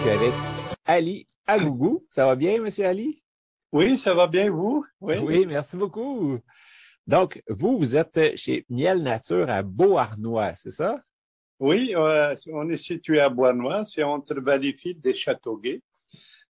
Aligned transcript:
Je 0.00 0.04
suis 0.06 0.16
avec 0.16 0.32
Ali 0.86 1.26
Agougou. 1.46 2.06
Ça 2.10 2.24
va 2.24 2.34
bien, 2.34 2.58
Monsieur 2.58 2.86
Ali? 2.86 3.22
Oui, 3.70 3.98
ça 3.98 4.14
va 4.14 4.26
bien, 4.26 4.50
vous? 4.50 4.82
Oui, 4.98 5.16
oui 5.22 5.44
merci 5.44 5.76
beaucoup. 5.76 6.38
Donc, 7.06 7.42
vous, 7.50 7.76
vous 7.76 7.96
êtes 7.96 8.34
chez 8.34 8.64
Miel 8.70 9.02
Nature 9.02 9.50
à 9.50 9.62
Beauharnois, 9.62 10.54
c'est 10.56 10.70
ça? 10.70 10.96
Oui, 11.58 11.92
euh, 11.94 12.34
on 12.50 12.70
est 12.70 12.78
situé 12.78 13.20
à 13.20 13.28
Beauharnois, 13.28 13.84
c'est 13.84 14.02
entre 14.02 14.40
Valleyfield 14.40 15.06
et 15.06 15.12
Châteauguay. 15.12 15.82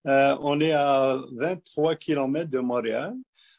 Euh, 0.07 0.37
on 0.41 0.61
est 0.61 0.73
à 0.73 1.21
23 1.33 1.97
km 1.97 2.49
de 2.49 2.61
Montréal. 2.61 3.17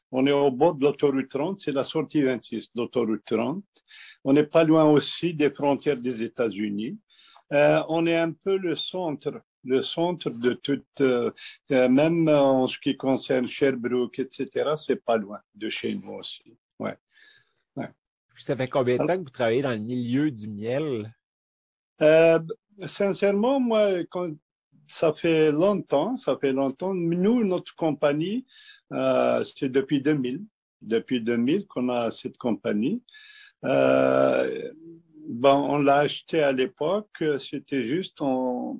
On 0.09 0.25
est 0.25 0.31
au 0.31 0.51
bord 0.51 0.75
de 0.75 0.85
l'autoroute 0.85 1.27
30, 1.27 1.59
c'est 1.59 1.73
la 1.73 1.83
sortie 1.83 2.23
26 2.23 2.73
de 2.73 2.81
l'autoroute 2.81 3.25
30. 3.25 3.61
On 4.23 4.31
n'est 4.31 4.47
pas 4.47 4.63
loin 4.63 4.85
aussi 4.85 5.33
des 5.33 5.51
frontières 5.51 5.99
des 5.99 6.23
États-Unis. 6.23 6.97
Euh, 7.51 7.83
on 7.89 8.05
est 8.05 8.15
un 8.17 8.31
peu 8.31 8.55
le 8.55 8.75
centre 8.75 9.41
le 9.63 9.81
centre 9.81 10.29
de 10.29 10.53
toute, 10.53 11.01
euh, 11.01 11.31
euh, 11.71 11.89
même 11.89 12.27
en 12.27 12.67
ce 12.67 12.79
qui 12.79 12.97
concerne 12.97 13.47
Sherbrooke, 13.47 14.19
etc., 14.19 14.71
c'est 14.77 15.03
pas 15.03 15.17
loin 15.17 15.39
de 15.55 15.69
chez 15.69 15.95
nous 15.95 16.13
aussi. 16.13 16.57
Ouais. 16.79 16.97
ouais. 17.75 17.89
Ça 18.37 18.55
fait 18.55 18.67
combien 18.67 18.97
de 18.97 19.05
temps 19.05 19.17
que 19.17 19.23
vous 19.23 19.29
travaillez 19.29 19.61
dans 19.61 19.71
le 19.71 19.79
milieu 19.79 20.31
du 20.31 20.47
miel? 20.47 21.13
Euh, 22.01 22.39
sincèrement, 22.87 23.59
moi, 23.59 24.03
quand, 24.09 24.31
ça 24.87 25.13
fait 25.13 25.51
longtemps, 25.51 26.17
ça 26.17 26.37
fait 26.37 26.51
longtemps. 26.51 26.93
Nous, 26.93 27.43
notre 27.43 27.75
compagnie, 27.75 28.45
euh, 28.91 29.43
c'est 29.43 29.69
depuis 29.69 30.01
2000. 30.01 30.41
Depuis 30.81 31.21
2000 31.21 31.67
qu'on 31.67 31.89
a 31.89 32.09
cette 32.09 32.37
compagnie. 32.37 33.03
Euh, 33.63 34.71
bon, 35.27 35.75
on 35.75 35.77
l'a 35.77 35.97
acheté 35.97 36.41
à 36.41 36.51
l'époque, 36.51 37.23
c'était 37.39 37.83
juste, 37.83 38.19
on, 38.21 38.79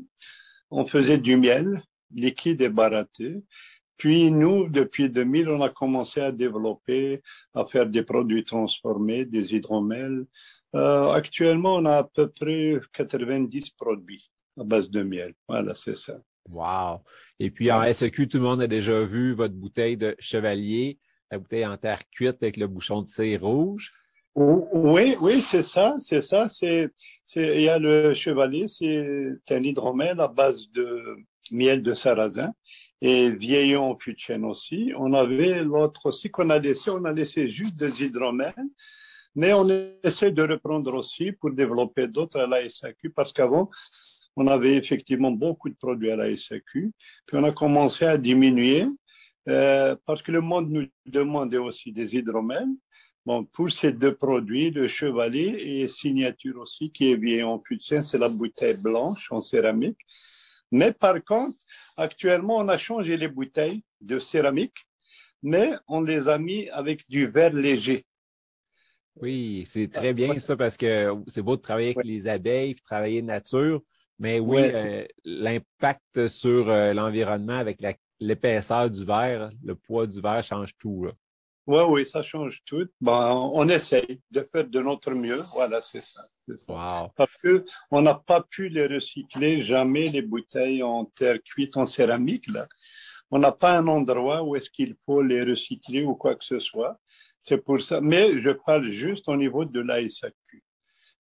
on 0.72 0.86
faisait 0.86 1.18
du 1.18 1.38
miel 1.38 1.82
liquide 2.14 2.62
et 2.62 2.70
baraté. 2.70 3.44
Puis 3.98 4.32
nous, 4.32 4.68
depuis 4.68 5.10
2000, 5.10 5.50
on 5.50 5.62
a 5.62 5.70
commencé 5.70 6.22
à 6.22 6.32
développer, 6.32 7.22
à 7.54 7.66
faire 7.66 7.86
des 7.86 8.02
produits 8.02 8.44
transformés, 8.44 9.26
des 9.26 9.54
hydromels. 9.54 10.26
Euh, 10.76 11.12
actuellement, 11.12 11.76
on 11.76 11.86
a 11.86 11.98
à 11.98 12.04
peu 12.04 12.28
près 12.28 12.80
90 12.94 13.70
produits 13.72 14.32
à 14.60 14.64
base 14.64 14.90
de 14.90 15.04
miel. 15.04 15.34
Voilà, 15.48 15.76
c'est 15.76 15.96
ça. 15.96 16.18
Wow! 16.50 17.02
Et 17.40 17.52
puis 17.52 17.72
en 17.72 17.84
SEQ, 17.94 18.28
tout 18.28 18.38
le 18.38 18.44
monde 18.44 18.62
a 18.62 18.68
déjà 18.68 19.04
vu 19.04 19.34
votre 19.34 19.54
bouteille 19.54 19.98
de 19.98 20.16
chevalier, 20.18 20.98
la 21.30 21.38
bouteille 21.38 21.66
en 21.66 21.78
terre 21.78 22.02
cuite 22.10 22.42
avec 22.42 22.58
le 22.58 22.68
bouchon 22.68 23.04
de 23.04 23.08
cire 23.08 23.42
rouge. 23.42 23.94
Oui, 24.34 25.16
oui, 25.22 25.42
c'est 25.42 25.62
ça, 25.62 25.96
c'est 26.00 26.22
ça. 26.22 26.48
C'est, 26.48 26.90
il 27.36 27.62
y 27.62 27.70
a 27.70 27.78
le 27.80 28.14
chevalier, 28.14 28.68
c'est 28.68 29.38
un 29.50 29.64
hydromel 29.64 30.20
à 30.22 30.28
base 30.28 30.70
de 30.72 31.18
miel 31.52 31.82
de 31.82 31.94
sarrasin 31.94 32.54
et 33.02 33.32
vieillon 33.32 33.98
chêne 34.18 34.46
aussi. 34.46 34.94
On 34.98 35.12
avait 35.14 35.64
l'autre 35.64 36.06
aussi 36.06 36.30
qu'on 36.30 36.50
a 36.50 36.60
laissé, 36.60 36.92
on 36.92 37.04
a 37.04 37.12
laissé 37.12 37.50
juste 37.50 37.78
des 37.78 38.06
hydromels, 38.06 38.54
mais 39.36 39.52
on 39.54 39.68
essaie 40.04 40.32
de 40.32 40.44
reprendre 40.44 40.94
aussi 40.94 41.34
pour 41.34 41.52
développer 41.52 42.08
d'autres 42.08 42.40
à 42.40 42.48
la 42.48 42.70
SAQ 42.70 43.10
parce 43.10 43.34
qu'avant, 43.34 43.70
on 44.38 44.48
avait 44.48 44.76
effectivement 44.76 45.32
beaucoup 45.32 45.68
de 45.68 45.76
produits 45.76 46.12
à 46.12 46.16
la 46.16 46.36
SAQ, 46.38 46.94
puis 47.26 47.38
on 47.38 47.44
a 47.44 47.52
commencé 47.52 48.06
à 48.06 48.18
diminuer 48.18 48.86
euh, 49.50 49.96
parce 50.06 50.22
que 50.22 50.32
le 50.32 50.40
monde 50.40 50.70
nous 50.70 50.86
demandait 51.06 51.58
aussi 51.58 51.92
des 51.92 52.16
hydromels. 52.16 52.70
Bon, 53.24 53.46
pour 53.46 53.72
ces 53.72 53.92
deux 53.92 54.16
produits, 54.16 54.72
le 54.72 54.88
Chevalier 54.88 55.56
et 55.60 55.88
Signature 55.88 56.60
aussi, 56.60 56.92
qui 56.92 57.12
est 57.12 57.18
bien 57.18 57.46
en 57.46 57.60
putain, 57.60 58.02
c'est 58.02 58.18
la 58.18 58.30
bouteille 58.30 58.78
blanche 58.78 59.32
en 59.32 59.42
céramique. 59.42 60.00
Mais 60.72 60.92
par 60.92 61.24
contre, 61.24 61.58
actuellement, 61.98 62.58
on 62.58 62.68
a 62.68 62.78
changé 62.80 63.18
les 63.18 63.28
bouteilles 63.28 63.84
de 64.00 64.18
céramique, 64.18 64.88
mais 65.44 65.74
on 65.88 66.02
les 66.02 66.28
a 66.30 66.40
mis 66.40 66.68
avec 66.70 67.08
du 67.10 67.28
verre 67.28 67.54
léger. 67.54 68.06
Oui, 69.18 69.66
c'est 69.68 69.92
très 69.92 70.14
bien 70.14 70.40
ça 70.40 70.56
parce 70.56 70.78
que 70.78 71.14
c'est 71.28 71.42
beau 71.42 71.58
de 71.58 71.62
travailler 71.62 71.94
avec 71.94 72.06
les 72.06 72.28
abeilles, 72.28 72.76
travailler 72.76 73.22
nature, 73.22 73.82
mais 74.18 74.40
oui, 74.40 74.62
euh, 74.74 75.06
l'impact 75.26 76.28
sur 76.28 76.70
euh, 76.70 76.94
l'environnement 76.94 77.58
avec 77.58 77.80
l'épaisseur 78.20 78.90
du 78.90 79.04
verre, 79.04 79.52
le 79.64 79.76
poids 79.76 80.08
du 80.08 80.22
verre 80.22 80.44
change 80.44 80.76
tout. 80.78 81.06
Là. 81.06 81.12
Oui, 81.68 81.84
oui, 81.88 82.06
ça 82.06 82.24
change 82.24 82.62
tout. 82.66 82.88
Bon, 83.00 83.52
on 83.54 83.70
essaye 83.70 84.20
de 84.32 84.48
faire 84.52 84.68
de 84.68 84.80
notre 84.82 85.12
mieux. 85.12 85.44
Voilà, 85.54 85.82
c'est 85.82 86.02
ça. 86.02 86.28
Wow. 86.68 87.10
Parce 87.16 87.36
que 87.42 87.64
on 87.92 88.02
n'a 88.02 88.16
pas 88.16 88.42
pu 88.42 88.68
les 88.68 88.88
recycler 88.88 89.62
jamais 89.62 90.08
les 90.08 90.22
bouteilles 90.22 90.84
en 90.84 91.06
terre 91.06 91.38
cuite 91.44 91.78
en 91.78 91.86
céramique 91.86 92.48
là. 92.48 92.68
On 93.30 93.40
n'a 93.40 93.54
pas 93.54 93.78
un 93.78 93.88
endroit 93.88 94.44
où 94.44 94.58
est-ce 94.58 94.70
qu'il 94.70 94.96
faut 95.06 95.22
les 95.22 95.44
recycler 95.44 96.04
ou 96.04 96.16
quoi 96.16 96.36
que 96.36 96.44
ce 96.44 96.60
soit. 96.60 97.00
C'est 97.42 97.60
pour 97.60 97.80
ça. 97.80 98.02
Mais 98.02 98.42
je 98.42 98.50
parle 98.50 98.90
juste 98.90 99.30
au 99.30 99.38
niveau 99.38 99.64
de 99.64 99.80
la 99.80 100.02
SAQ. 100.08 100.64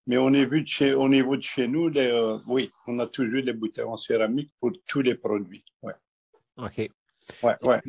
Mais 0.07 0.17
au 0.17 0.29
niveau 0.29 0.59
de 0.59 0.67
chez, 0.67 0.93
au 0.93 1.07
niveau 1.07 1.37
de 1.37 1.43
chez 1.43 1.67
nous, 1.67 1.87
les, 1.87 2.07
euh, 2.07 2.37
oui, 2.47 2.69
on 2.87 2.99
a 2.99 3.07
toujours 3.07 3.43
des 3.43 3.53
bouteilles 3.53 3.85
en 3.85 3.95
céramique 3.95 4.51
pour 4.59 4.71
tous 4.87 5.01
les 5.01 5.15
produits. 5.15 5.63
Ouais. 5.81 5.93
OK. 6.57 6.89
Ouais, 7.43 7.55
ouais 7.61 7.81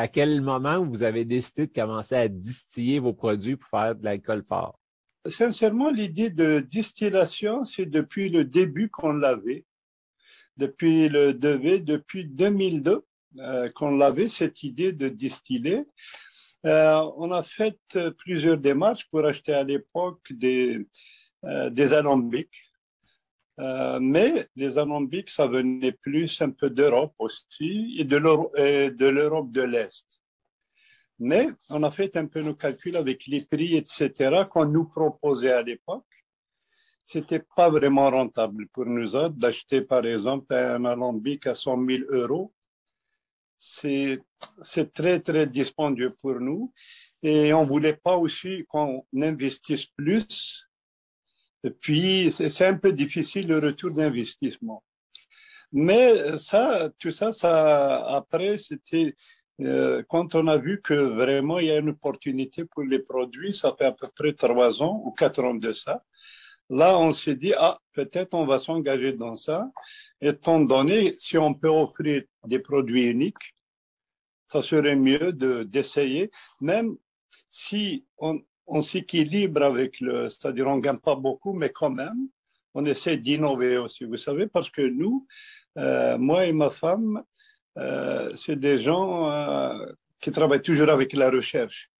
à 0.00 0.08
quel 0.08 0.40
moment 0.40 0.82
vous 0.82 1.02
avez 1.02 1.26
décidé 1.26 1.66
de 1.66 1.72
commencer 1.72 2.14
à 2.14 2.26
distiller 2.26 2.98
vos 2.98 3.12
produits 3.12 3.56
pour 3.56 3.68
faire 3.68 3.94
de 3.94 4.02
l'alcool 4.02 4.42
fort? 4.42 4.78
Sincèrement, 5.26 5.90
l'idée 5.90 6.30
de 6.30 6.60
distillation, 6.60 7.66
c'est 7.66 7.84
depuis 7.84 8.30
le 8.30 8.44
début 8.44 8.88
qu'on 8.88 9.12
l'avait. 9.12 9.66
Depuis 10.56 11.10
le 11.10 11.34
devis, 11.34 11.82
depuis 11.82 12.24
2002 12.24 13.04
euh, 13.38 13.68
qu'on 13.70 13.94
l'avait, 13.96 14.30
cette 14.30 14.62
idée 14.62 14.92
de 14.92 15.10
distiller. 15.10 15.84
Euh, 16.64 17.02
on 17.18 17.30
a 17.32 17.42
fait 17.42 17.78
plusieurs 18.16 18.56
démarches 18.56 19.06
pour 19.10 19.24
acheter 19.26 19.52
à 19.52 19.64
l'époque 19.64 20.22
des, 20.30 20.86
euh, 21.44 21.68
des 21.68 21.92
alambics 21.92 22.69
euh, 23.60 23.98
mais 24.00 24.48
les 24.56 24.78
alambics, 24.78 25.30
ça 25.30 25.46
venait 25.46 25.92
plus 25.92 26.40
un 26.40 26.50
peu 26.50 26.70
d'Europe 26.70 27.14
aussi 27.18 27.96
et 27.98 28.04
de 28.04 28.16
l'Europe 28.16 29.52
de 29.52 29.60
l'Est. 29.60 30.06
Mais 31.18 31.48
on 31.68 31.82
a 31.82 31.90
fait 31.90 32.16
un 32.16 32.26
peu 32.26 32.40
nos 32.40 32.54
calculs 32.54 32.96
avec 32.96 33.26
les 33.26 33.44
prix, 33.44 33.76
etc., 33.76 34.44
qu'on 34.50 34.64
nous 34.64 34.86
proposait 34.86 35.52
à 35.52 35.62
l'époque. 35.62 36.06
C'était 37.04 37.44
pas 37.54 37.68
vraiment 37.68 38.08
rentable 38.08 38.66
pour 38.68 38.86
nous 38.86 39.14
autres 39.14 39.36
d'acheter, 39.36 39.82
par 39.82 40.06
exemple, 40.06 40.54
un 40.54 40.84
alambic 40.86 41.46
à 41.46 41.54
100 41.54 41.86
000 41.86 42.04
euros. 42.08 42.54
C'est, 43.58 44.22
très, 44.94 45.20
très 45.20 45.46
dispendieux 45.46 46.14
pour 46.22 46.40
nous. 46.40 46.72
Et 47.22 47.52
on 47.52 47.66
voulait 47.66 48.00
pas 48.02 48.16
aussi 48.16 48.64
qu'on 48.66 49.04
investisse 49.14 49.84
plus. 49.84 50.69
Et 51.64 51.70
puis, 51.70 52.32
c'est 52.32 52.66
un 52.66 52.74
peu 52.74 52.92
difficile 52.92 53.46
le 53.46 53.58
retour 53.58 53.90
d'investissement. 53.92 54.82
Mais 55.72 56.38
ça, 56.38 56.90
tout 56.98 57.10
ça, 57.10 57.32
ça 57.32 58.06
après, 58.08 58.58
c'était 58.58 59.14
euh, 59.60 60.02
quand 60.08 60.34
on 60.34 60.46
a 60.46 60.56
vu 60.56 60.80
que 60.80 60.94
vraiment 60.94 61.58
il 61.58 61.66
y 61.66 61.70
a 61.70 61.78
une 61.78 61.90
opportunité 61.90 62.64
pour 62.64 62.82
les 62.82 62.98
produits, 62.98 63.54
ça 63.54 63.74
fait 63.78 63.84
à 63.84 63.92
peu 63.92 64.08
près 64.14 64.32
trois 64.32 64.82
ans 64.82 65.02
ou 65.04 65.12
quatre 65.12 65.44
ans 65.44 65.54
de 65.54 65.72
ça. 65.72 66.02
Là, 66.70 66.98
on 66.98 67.12
s'est 67.12 67.34
dit, 67.34 67.52
ah, 67.58 67.78
peut-être 67.92 68.34
on 68.34 68.46
va 68.46 68.58
s'engager 68.58 69.12
dans 69.12 69.36
ça, 69.36 69.68
étant 70.20 70.60
donné, 70.60 71.14
si 71.18 71.36
on 71.36 71.52
peut 71.52 71.68
offrir 71.68 72.22
des 72.46 72.60
produits 72.60 73.04
uniques, 73.06 73.54
ça 74.46 74.62
serait 74.62 74.96
mieux 74.96 75.32
de, 75.32 75.64
d'essayer, 75.64 76.30
même 76.60 76.96
si 77.48 78.06
on, 78.18 78.40
on 78.70 78.80
s'équilibre 78.80 79.62
avec 79.62 80.00
le, 80.00 80.28
c'est-à-dire 80.28 80.68
on 80.68 80.78
gagne 80.78 80.98
pas 80.98 81.16
beaucoup, 81.16 81.52
mais 81.52 81.70
quand 81.70 81.90
même, 81.90 82.28
on 82.72 82.84
essaie 82.86 83.16
d'innover 83.16 83.76
aussi. 83.78 84.04
Vous 84.04 84.16
savez, 84.16 84.46
parce 84.46 84.70
que 84.70 84.82
nous, 84.82 85.26
euh, 85.76 86.16
moi 86.18 86.46
et 86.46 86.52
ma 86.52 86.70
femme, 86.70 87.22
euh, 87.78 88.32
c'est 88.36 88.56
des 88.56 88.78
gens 88.78 89.30
euh, 89.30 89.86
qui 90.20 90.30
travaillent 90.30 90.62
toujours 90.62 90.88
avec 90.88 91.12
la 91.14 91.30
recherche. 91.30 91.90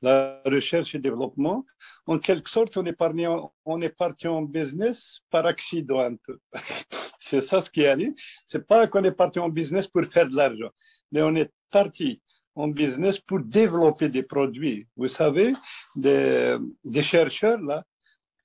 La 0.00 0.40
recherche 0.46 0.94
et 0.94 0.98
développement, 0.98 1.64
en 2.06 2.18
quelque 2.18 2.50
sorte, 2.50 2.76
on 2.76 2.86
est, 2.86 2.94
parti 2.94 3.26
en, 3.26 3.52
on 3.64 3.80
est 3.82 3.96
parti 4.04 4.26
en 4.26 4.42
business 4.42 5.20
par 5.30 5.44
accident 5.46 6.00
un 6.00 6.16
peu. 6.16 6.38
c'est 7.20 7.42
ça 7.42 7.60
ce 7.60 7.70
qui 7.70 7.86
arrive. 7.86 8.14
C'est 8.46 8.66
pas 8.66 8.86
qu'on 8.88 9.04
est 9.04 9.12
parti 9.12 9.38
en 9.38 9.50
business 9.50 9.86
pour 9.86 10.04
faire 10.06 10.28
de 10.28 10.34
l'argent, 10.34 10.70
mais 11.12 11.22
on 11.22 11.36
est 11.36 11.52
parti 11.70 12.20
en 12.54 12.68
business 12.68 13.18
pour 13.18 13.42
développer 13.42 14.08
des 14.08 14.22
produits. 14.22 14.86
Vous 14.96 15.08
savez, 15.08 15.54
des, 15.96 16.56
des 16.84 17.02
chercheurs, 17.02 17.60
là, 17.60 17.84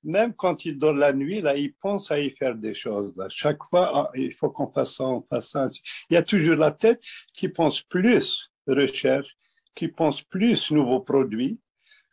même 0.02 0.34
quand 0.34 0.64
ils 0.64 0.78
dorment 0.78 0.98
la 0.98 1.12
nuit, 1.12 1.40
là, 1.40 1.56
ils 1.56 1.74
pensent 1.74 2.10
à 2.10 2.18
y 2.18 2.30
faire 2.30 2.54
des 2.54 2.74
choses. 2.74 3.14
Là. 3.16 3.26
Chaque 3.28 3.62
fois, 3.68 3.90
ah, 3.94 4.10
il 4.14 4.32
faut 4.32 4.50
qu'on 4.50 4.70
fasse 4.70 4.94
ça, 4.94 5.04
on 5.04 5.22
fasse 5.22 5.50
ça. 5.50 5.66
Il 6.08 6.14
y 6.14 6.16
a 6.16 6.22
toujours 6.22 6.56
la 6.56 6.70
tête 6.70 7.02
qui 7.34 7.48
pense 7.48 7.82
plus 7.82 8.50
recherche, 8.66 9.36
qui 9.74 9.88
pense 9.88 10.22
plus 10.22 10.70
nouveaux 10.70 11.00
produits 11.00 11.58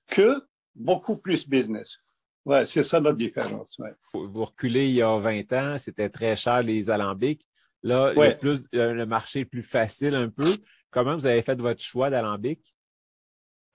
que 0.08 0.42
beaucoup 0.74 1.18
plus 1.18 1.48
business. 1.48 1.98
Ouais, 2.44 2.66
c'est 2.66 2.84
ça 2.84 3.00
la 3.00 3.14
différence. 3.14 3.78
Ouais. 3.80 3.94
Vous 4.14 4.46
reculez 4.46 4.88
il 4.88 4.96
y 4.96 5.02
a 5.02 5.18
20 5.18 5.54
ans, 5.54 5.78
c'était 5.78 6.10
très 6.10 6.36
cher 6.36 6.62
les 6.62 6.90
alambics. 6.90 7.46
Là, 7.82 8.14
il 8.16 8.22
y 8.22 8.26
a 8.26 8.32
plus, 8.36 8.62
le 8.74 9.06
marché 9.06 9.42
est 9.42 9.46
plus 9.46 9.64
facile 9.64 10.16
un 10.16 10.30
peu. 10.30 10.58
Comment 10.96 11.16
vous 11.16 11.28
avez 11.28 11.42
fait 11.42 11.60
votre 11.60 11.84
choix 11.84 12.10
d'alambic? 12.10 12.62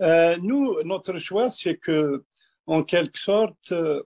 Euh, 0.00 0.38
nous, 0.40 0.82
notre 0.84 1.18
choix, 1.18 1.50
c'est 1.50 1.76
que 1.76 2.24
en 2.64 2.82
quelque 2.82 3.18
sorte, 3.18 3.72
euh, 3.72 4.02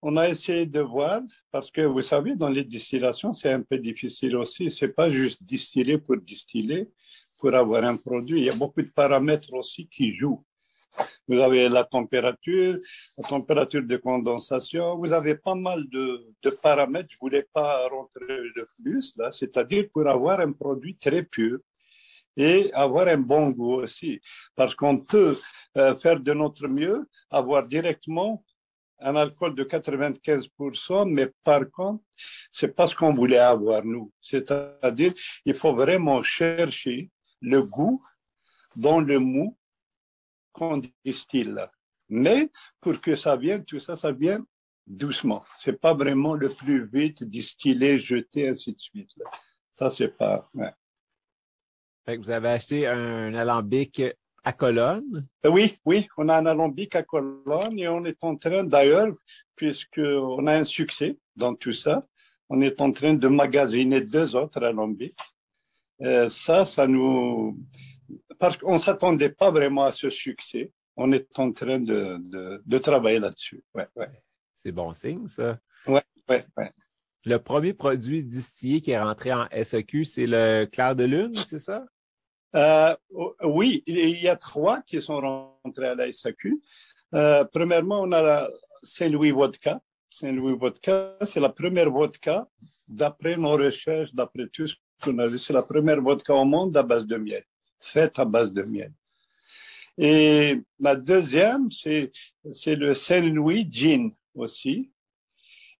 on 0.00 0.16
a 0.16 0.30
essayé 0.30 0.64
de 0.64 0.80
voir, 0.80 1.20
parce 1.50 1.70
que 1.70 1.82
vous 1.82 2.00
savez, 2.00 2.36
dans 2.36 2.48
les 2.48 2.64
distillations, 2.64 3.34
c'est 3.34 3.52
un 3.52 3.60
peu 3.60 3.76
difficile 3.76 4.34
aussi. 4.36 4.70
C'est 4.70 4.88
pas 4.88 5.10
juste 5.10 5.42
distiller 5.42 5.98
pour 5.98 6.16
distiller, 6.16 6.88
pour 7.36 7.54
avoir 7.54 7.84
un 7.84 7.98
produit. 7.98 8.38
Il 8.38 8.44
y 8.44 8.50
a 8.50 8.56
beaucoup 8.56 8.80
de 8.80 8.92
paramètres 9.02 9.52
aussi 9.52 9.86
qui 9.86 10.16
jouent. 10.16 10.42
Vous 11.28 11.38
avez 11.38 11.68
la 11.68 11.84
température, 11.84 12.78
la 13.18 13.28
température 13.28 13.82
de 13.82 13.96
condensation. 13.98 14.96
Vous 14.96 15.12
avez 15.12 15.34
pas 15.34 15.54
mal 15.54 15.86
de, 15.90 16.32
de 16.42 16.48
paramètres. 16.48 17.10
Je 17.10 17.18
voulais 17.20 17.46
pas 17.52 17.86
rentrer 17.88 18.38
de 18.56 18.66
plus 18.82 19.14
là. 19.18 19.30
C'est-à-dire 19.32 19.84
pour 19.92 20.08
avoir 20.08 20.40
un 20.40 20.52
produit 20.52 20.96
très 20.96 21.22
pur 21.22 21.58
et 22.36 22.72
avoir 22.72 23.08
un 23.08 23.18
bon 23.18 23.50
goût 23.50 23.74
aussi. 23.82 24.20
Parce 24.54 24.74
qu'on 24.74 24.98
peut 24.98 25.38
euh, 25.76 25.96
faire 25.96 26.20
de 26.20 26.32
notre 26.32 26.68
mieux, 26.68 27.06
avoir 27.30 27.66
directement 27.66 28.44
un 29.00 29.16
alcool 29.16 29.54
de 29.54 29.64
95%, 29.64 31.08
mais 31.10 31.30
par 31.42 31.70
contre, 31.70 32.02
c'est 32.50 32.74
pas 32.74 32.86
ce 32.86 32.94
qu'on 32.94 33.12
voulait 33.12 33.38
avoir 33.38 33.84
nous. 33.84 34.12
C'est-à-dire, 34.20 35.12
il 35.44 35.54
faut 35.54 35.74
vraiment 35.74 36.22
chercher 36.22 37.10
le 37.40 37.62
goût 37.62 38.02
dans 38.76 39.00
le 39.00 39.18
mou 39.18 39.56
qu'on 40.52 40.80
distille. 41.04 41.54
Mais 42.08 42.50
pour 42.80 43.00
que 43.00 43.14
ça 43.14 43.36
vienne, 43.36 43.64
tout 43.64 43.80
ça, 43.80 43.96
ça 43.96 44.12
vient 44.12 44.44
doucement. 44.86 45.42
C'est 45.60 45.80
pas 45.80 45.94
vraiment 45.94 46.34
le 46.34 46.48
plus 46.48 46.86
vite 46.86 47.24
distillé, 47.24 47.98
jeté, 47.98 48.48
ainsi 48.48 48.72
de 48.72 48.78
suite. 48.78 49.10
Ça, 49.72 49.90
c'est 49.90 50.16
pas. 50.16 50.48
Ouais. 50.54 50.72
Fait 52.04 52.16
que 52.16 52.22
vous 52.22 52.30
avez 52.30 52.48
acheté 52.48 52.86
un 52.86 53.34
alambic 53.34 54.02
à 54.42 54.52
Colonne? 54.52 55.26
Euh, 55.46 55.50
oui, 55.50 55.78
oui, 55.86 56.06
on 56.18 56.28
a 56.28 56.36
un 56.36 56.46
alambic 56.46 56.94
à 56.96 57.02
Colonne 57.02 57.78
et 57.78 57.88
on 57.88 58.04
est 58.04 58.22
en 58.22 58.36
train, 58.36 58.62
d'ailleurs, 58.62 59.14
puisqu'on 59.56 60.46
a 60.46 60.56
un 60.56 60.64
succès 60.64 61.16
dans 61.34 61.54
tout 61.54 61.72
ça, 61.72 62.02
on 62.50 62.60
est 62.60 62.80
en 62.82 62.92
train 62.92 63.14
de 63.14 63.28
magasiner 63.28 64.02
deux 64.02 64.36
autres 64.36 64.62
alambics. 64.62 65.18
Euh, 66.02 66.28
ça, 66.28 66.64
ça 66.64 66.86
nous... 66.86 67.58
Parce 68.38 68.58
qu'on 68.58 68.74
ne 68.74 68.78
s'attendait 68.78 69.30
pas 69.30 69.50
vraiment 69.50 69.84
à 69.84 69.92
ce 69.92 70.10
succès. 70.10 70.70
On 70.96 71.10
est 71.12 71.38
en 71.38 71.52
train 71.52 71.78
de, 71.78 72.18
de, 72.20 72.62
de 72.64 72.78
travailler 72.78 73.18
là-dessus. 73.18 73.62
Ouais, 73.74 73.88
ouais. 73.96 74.10
C'est 74.62 74.72
bon 74.72 74.92
signe, 74.92 75.26
ça. 75.26 75.58
Oui, 75.86 76.00
oui, 76.28 76.36
oui. 76.58 76.64
Le 77.24 77.38
premier 77.38 77.72
produit 77.72 78.22
distillé 78.22 78.82
qui 78.82 78.90
est 78.90 79.00
rentré 79.00 79.32
en 79.32 79.48
SEQ, 79.50 80.04
c'est 80.04 80.26
le 80.26 80.66
clair 80.70 80.94
de 80.94 81.04
lune, 81.04 81.34
c'est 81.34 81.58
ça? 81.58 81.86
Euh, 82.54 82.94
oui, 83.42 83.82
il 83.86 84.22
y 84.22 84.28
a 84.28 84.36
trois 84.36 84.80
qui 84.82 85.02
sont 85.02 85.20
rentrés 85.20 85.88
à 85.88 85.94
la 85.94 86.12
SAQ. 86.12 86.60
Euh, 87.14 87.44
premièrement, 87.44 88.02
on 88.02 88.12
a 88.12 88.48
Saint-Louis 88.82 89.32
Vodka. 89.32 89.80
Saint-Louis 90.08 90.56
Vodka, 90.56 91.16
c'est 91.22 91.40
la 91.40 91.48
première 91.48 91.90
vodka, 91.90 92.46
d'après 92.86 93.36
nos 93.36 93.56
recherches, 93.56 94.14
d'après 94.14 94.46
tout 94.46 94.68
ce 94.68 94.76
qu'on 95.02 95.18
a 95.18 95.26
vu, 95.26 95.38
c'est 95.38 95.52
la 95.52 95.62
première 95.62 96.00
vodka 96.00 96.32
au 96.32 96.44
monde 96.44 96.76
à 96.76 96.84
base 96.84 97.04
de 97.04 97.16
miel, 97.16 97.44
faite 97.80 98.20
à 98.20 98.24
base 98.24 98.52
de 98.52 98.62
miel. 98.62 98.92
Et 99.98 100.60
la 100.78 100.94
deuxième, 100.94 101.68
c'est, 101.70 102.12
c'est 102.52 102.76
le 102.76 102.94
Saint-Louis 102.94 103.68
Gin 103.70 104.12
aussi. 104.34 104.92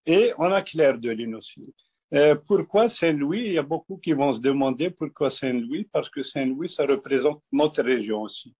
Et 0.06 0.32
on 0.38 0.50
a 0.50 0.62
Claire 0.62 0.98
de 0.98 1.10
Lune 1.10 1.36
aussi. 1.36 1.64
Euh, 2.14 2.36
pourquoi 2.36 2.88
Saint-Louis? 2.88 3.42
Il 3.46 3.52
y 3.54 3.58
a 3.58 3.62
beaucoup 3.62 3.96
qui 3.96 4.12
vont 4.12 4.32
se 4.32 4.38
demander 4.38 4.90
pourquoi 4.90 5.30
Saint-Louis, 5.30 5.88
parce 5.92 6.08
que 6.08 6.22
Saint-Louis, 6.22 6.68
ça 6.68 6.86
représente 6.86 7.42
notre 7.50 7.82
région 7.82 8.22
aussi. 8.22 8.54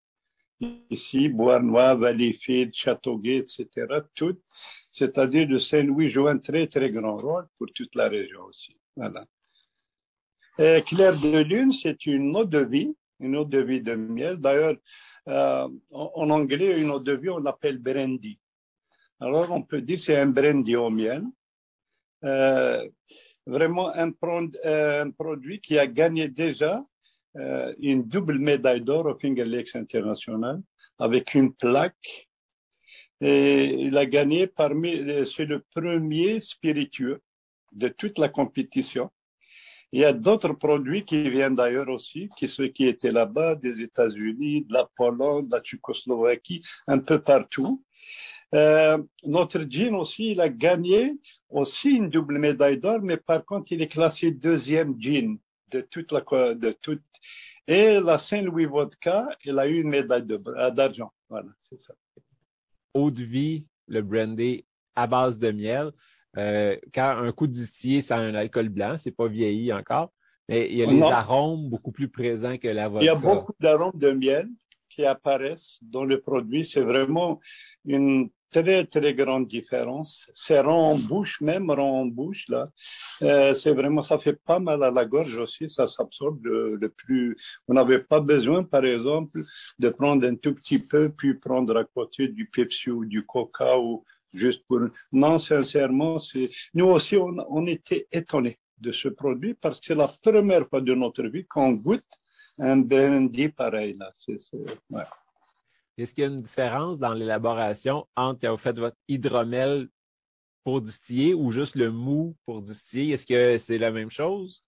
Ici, 0.91 1.29
Bois-Noir, 1.29 1.97
Valleyfield, 1.97 2.75
Châteauguay, 2.75 3.37
etc., 3.39 3.87
tout. 4.15 4.41
C'est-à-dire 4.91 5.49
que 5.49 5.59
Saint-Louis 5.59 6.11
joue 6.11 6.27
un 6.27 6.39
très, 6.39 6.67
très 6.67 6.91
grand 6.91 7.17
rôle 7.17 7.47
pour 7.57 7.69
toute 7.73 7.95
la 7.95 8.09
région 8.09 8.43
aussi. 8.43 8.77
Voilà. 8.97 9.25
Et 10.59 10.83
Claire 10.83 11.19
de 11.19 11.43
Lune, 11.43 11.73
c'est 11.73 12.07
une 12.07 12.35
eau 12.37 12.45
de 12.45 12.59
vie, 12.61 12.95
une 13.21 13.37
eau 13.37 13.45
de 13.45 13.59
vie 13.59 13.81
de 13.81 13.95
miel. 13.95 14.37
D'ailleurs, 14.37 14.77
euh, 15.29 15.69
en 15.91 16.31
anglais, 16.31 16.81
une 16.81 16.91
eau 16.91 17.01
de 17.01 17.13
vie, 17.13 17.31
on 17.31 17.39
l'appelle 17.39 17.79
brandy. 17.79 18.39
Alors, 19.21 19.51
on 19.51 19.63
peut 19.63 19.81
dire 19.81 20.01
c'est 20.01 20.17
un 20.17 20.27
brandy 20.27 20.77
au 20.77 20.91
miel. 20.91 21.25
Euh, 22.25 22.89
vraiment 23.47 23.95
un, 23.95 24.11
euh, 24.65 25.05
un, 25.05 25.11
produit 25.11 25.61
qui 25.61 25.79
a 25.79 25.87
gagné 25.87 26.29
déjà 26.29 26.85
euh, 27.37 27.75
une 27.81 28.05
double 28.05 28.39
médaille 28.39 28.81
d'or 28.81 29.07
au 29.07 29.19
Finger 29.19 29.45
Lakes 29.45 29.77
International 29.77 30.61
avec 30.99 31.35
une 31.35 31.53
plaque. 31.53 32.29
Et 33.21 33.75
il 33.87 33.97
a 33.97 34.07
gagné 34.07 34.47
parmi, 34.47 34.97
c'est 35.27 35.47
le 35.47 35.65
premier 35.75 36.41
spiritueux 36.41 37.23
de 37.73 37.89
toute 37.89 38.19
la 38.19 38.29
compétition. 38.29 39.11
Il 39.95 40.01
y 40.01 40.05
a 40.05 40.13
d'autres 40.13 40.55
produits 40.55 41.05
qui 41.05 41.31
viennent 41.31 41.55
d'ailleurs 41.55 41.89
aussi, 41.89 42.29
qui 42.37 42.49
ceux 42.49 42.67
qui 42.67 42.87
étaient 42.87 43.13
là-bas, 43.13 43.55
des 43.55 43.81
États-Unis, 43.81 44.65
de 44.65 44.73
la 44.73 44.91
Pologne, 44.97 45.47
de 45.47 45.53
la 45.53 45.61
Tchécoslovaquie, 45.61 46.63
un 46.89 46.99
peu 46.99 47.23
partout. 47.23 47.85
Euh, 48.55 48.99
notre 49.25 49.67
jean 49.69 49.95
aussi, 49.97 50.31
il 50.33 50.41
a 50.41 50.49
gagné 50.49 51.19
aussi 51.49 51.91
une 51.91 52.09
double 52.09 52.39
médaille 52.39 52.79
d'or, 52.79 53.01
mais 53.03 53.17
par 53.17 53.45
contre, 53.45 53.73
il 53.73 53.83
est 53.83 53.89
classé 53.89 54.31
deuxième 54.31 54.95
jean 54.99 55.39
de 55.71 55.81
toute 55.81 56.13
la, 56.13 56.55
de 56.55 56.71
toute. 56.71 57.03
Et 57.67 57.99
la 57.99 58.19
Saint-Louis 58.19 58.67
Vodka, 58.67 59.29
il 59.45 59.59
a 59.59 59.67
eu 59.67 59.81
une 59.81 59.89
médaille 59.89 60.27
euh, 60.31 60.71
d'argent. 60.71 61.13
Voilà, 61.29 61.49
c'est 61.63 61.81
ça. 61.81 61.95
Eau 62.93 63.11
de 63.11 63.25
vie, 63.25 63.67
le 63.89 64.03
brandy 64.03 64.65
à 64.95 65.07
base 65.07 65.39
de 65.39 65.51
miel. 65.51 65.91
Euh, 66.37 66.77
quand 66.93 67.17
un 67.19 67.33
coup 67.33 67.47
de 67.47 67.53
distillé, 67.53 68.01
c'est 68.01 68.15
un 68.15 68.35
alcool 68.35 68.69
blanc, 68.69 68.97
c'est 68.97 69.11
pas 69.11 69.29
vieilli 69.29 69.73
encore, 69.73 70.13
mais 70.49 70.69
il 70.71 70.77
y 70.77 70.83
a 70.83 70.87
les 70.87 71.03
arômes 71.03 71.69
beaucoup 71.69 71.93
plus 71.93 72.09
présents 72.09 72.59
que 72.59 72.69
la 72.69 72.89
vodka. 72.89 73.05
Il 73.05 73.07
y 73.07 73.11
a 73.11 73.15
beaucoup 73.15 73.53
d'arômes 73.59 73.99
de 73.99 74.11
miel 74.11 74.49
qui 74.89 75.05
apparaissent 75.05 75.79
dans 75.83 76.05
le 76.05 76.21
produit. 76.21 76.65
C'est 76.65 76.83
vraiment 76.83 77.41
une 77.85 78.31
très, 78.63 78.85
très 78.85 79.15
grande 79.15 79.47
différence. 79.49 80.31
C'est 80.35 80.61
rond 80.61 80.93
en 80.93 80.99
bouche, 80.99 81.41
même 81.41 81.71
rond 81.71 82.03
en 82.03 82.07
bouche, 82.07 82.47
là. 82.49 82.71
Euh, 83.23 83.55
c'est 83.55 83.73
vraiment, 83.73 84.03
ça 84.03 84.19
fait 84.19 84.39
pas 84.45 84.61
mal 84.61 84.83
à 84.85 84.91
la 84.91 85.05
gorge 85.05 85.37
aussi, 85.39 85.69
ça 85.69 85.87
s'absorbe 85.87 86.45
le, 86.45 86.89
plus. 86.89 87.37
Vous 87.67 87.75
n'avez 87.75 87.99
pas 87.99 88.21
besoin, 88.21 88.63
par 88.63 88.85
exemple, 88.85 89.41
de 89.79 89.89
prendre 89.89 90.27
un 90.27 90.37
tout 90.37 90.55
petit 90.55 90.79
peu, 90.79 91.11
puis 91.11 91.35
prendre 91.35 91.77
à 91.77 91.85
côté 91.85 92.29
du 92.29 92.47
Pepsi 92.47 92.91
ou 92.91 93.05
du 93.05 93.27
Coca 93.27 93.79
ou 93.79 94.05
juste 94.33 94.63
pour. 94.69 94.81
Non, 95.11 95.39
sincèrement, 95.39 96.19
c'est. 96.19 96.49
Nous 96.75 96.87
aussi, 96.87 97.17
on, 97.17 97.35
on 97.49 97.67
était 97.67 98.07
étonnés 98.13 98.59
de 98.79 98.93
ce 98.93 99.09
produit 99.09 99.55
parce 99.55 99.81
que 99.81 99.87
c'est 99.87 99.95
la 99.95 100.09
première 100.09 100.69
fois 100.69 100.81
de 100.81 100.95
notre 100.95 101.25
vie 101.25 101.47
qu'on 101.47 101.73
goûte 101.73 102.05
un 102.59 102.77
brandy 102.77 103.49
pareil, 103.49 103.95
là. 103.99 104.13
C'est, 104.15 104.39
ouais. 104.91 105.03
Est-ce 105.97 106.13
qu'il 106.13 106.23
y 106.23 106.27
a 106.27 106.31
une 106.31 106.43
différence 106.43 106.99
dans 106.99 107.15
l'élaboration 107.15 108.07
entre 108.17 108.41
quand 108.41 108.57
vous 108.57 108.81
votre 108.81 108.97
hydromel 109.09 109.89
pour 110.65 110.81
distiller 110.81 111.35
ou 111.35 111.53
juste 111.53 111.77
le 111.77 111.91
mou 111.93 112.37
pour 112.45 112.63
distiller? 112.63 113.15
Est-ce 113.15 113.27
que 113.27 113.59
c'est 113.59 113.79
la 113.79 113.93
même 113.93 114.11
chose? 114.11 114.65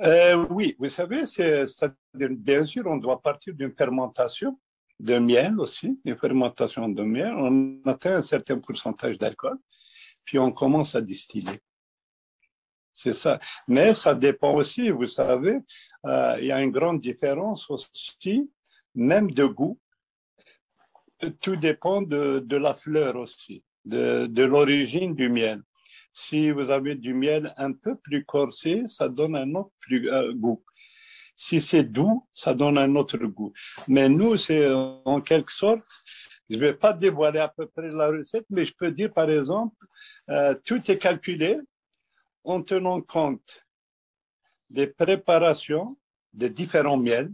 Euh, 0.00 0.46
oui, 0.50 0.74
vous 0.78 0.88
savez, 0.88 1.24
bien 2.14 2.64
sûr, 2.64 2.86
on 2.86 2.96
doit 2.96 3.20
partir 3.20 3.54
d'une 3.54 3.72
fermentation 3.72 4.58
de 4.98 5.18
miel 5.18 5.58
aussi, 5.60 6.00
une 6.04 6.16
fermentation 6.16 6.88
de 6.88 7.02
miel. 7.02 7.34
On 7.36 7.80
atteint 7.84 8.16
un 8.16 8.22
certain 8.22 8.58
pourcentage 8.58 9.18
d'alcool, 9.18 9.58
puis 10.24 10.38
on 10.38 10.52
commence 10.52 10.94
à 10.94 11.00
distiller. 11.00 11.60
C'est 12.94 13.14
ça. 13.14 13.38
Mais 13.68 13.94
ça 13.94 14.14
dépend 14.14 14.54
aussi, 14.54 14.90
vous 14.90 15.06
savez, 15.06 15.58
euh, 16.06 16.36
il 16.40 16.46
y 16.46 16.52
a 16.52 16.60
une 16.62 16.70
grande 16.70 17.00
différence 17.00 17.68
aussi, 17.70 18.50
même 18.94 19.30
de 19.30 19.44
goût, 19.44 19.78
tout 21.30 21.56
dépend 21.56 22.02
de, 22.02 22.40
de 22.44 22.56
la 22.56 22.74
fleur 22.74 23.16
aussi, 23.16 23.62
de, 23.84 24.26
de 24.26 24.42
l'origine 24.42 25.14
du 25.14 25.28
miel. 25.28 25.62
Si 26.12 26.50
vous 26.50 26.70
avez 26.70 26.94
du 26.94 27.14
miel 27.14 27.54
un 27.56 27.72
peu 27.72 27.96
plus 27.96 28.24
corsé, 28.24 28.82
ça 28.86 29.08
donne 29.08 29.36
un 29.36 29.54
autre 29.54 29.72
plus, 29.78 30.10
euh, 30.10 30.32
goût. 30.34 30.62
Si 31.36 31.60
c'est 31.60 31.84
doux, 31.84 32.26
ça 32.34 32.54
donne 32.54 32.76
un 32.76 32.94
autre 32.94 33.16
goût. 33.18 33.52
Mais 33.88 34.08
nous, 34.08 34.36
c'est 34.36 34.70
en 34.72 35.20
quelque 35.20 35.50
sorte, 35.52 35.86
je 36.50 36.56
ne 36.56 36.60
vais 36.60 36.74
pas 36.74 36.92
dévoiler 36.92 37.38
à 37.38 37.48
peu 37.48 37.66
près 37.66 37.90
la 37.90 38.08
recette, 38.08 38.46
mais 38.50 38.64
je 38.64 38.74
peux 38.74 38.90
dire 38.90 39.12
par 39.12 39.30
exemple, 39.30 39.74
euh, 40.28 40.54
tout 40.64 40.90
est 40.90 40.98
calculé 40.98 41.56
en 42.44 42.62
tenant 42.62 43.00
compte 43.00 43.64
des 44.68 44.86
préparations 44.86 45.96
de 46.32 46.48
différents 46.48 46.98
miels 46.98 47.30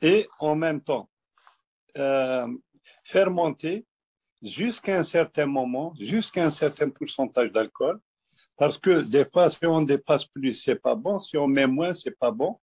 et 0.00 0.28
en 0.38 0.54
même 0.54 0.80
temps 0.80 1.08
euh, 1.96 2.46
fermenter 3.04 3.86
jusqu'à 4.42 4.98
un 4.98 5.04
certain 5.04 5.46
moment, 5.46 5.94
jusqu'à 5.98 6.46
un 6.46 6.50
certain 6.50 6.90
pourcentage 6.90 7.50
d'alcool, 7.50 8.00
parce 8.56 8.78
que 8.78 9.02
des 9.02 9.24
fois, 9.24 9.50
si 9.50 9.66
on 9.66 9.82
dépasse 9.82 10.26
plus, 10.26 10.54
c'est 10.54 10.76
pas 10.76 10.94
bon. 10.94 11.18
Si 11.18 11.36
on 11.36 11.48
met 11.48 11.66
moins, 11.66 11.92
c'est 11.94 12.16
pas 12.16 12.30
bon. 12.30 12.58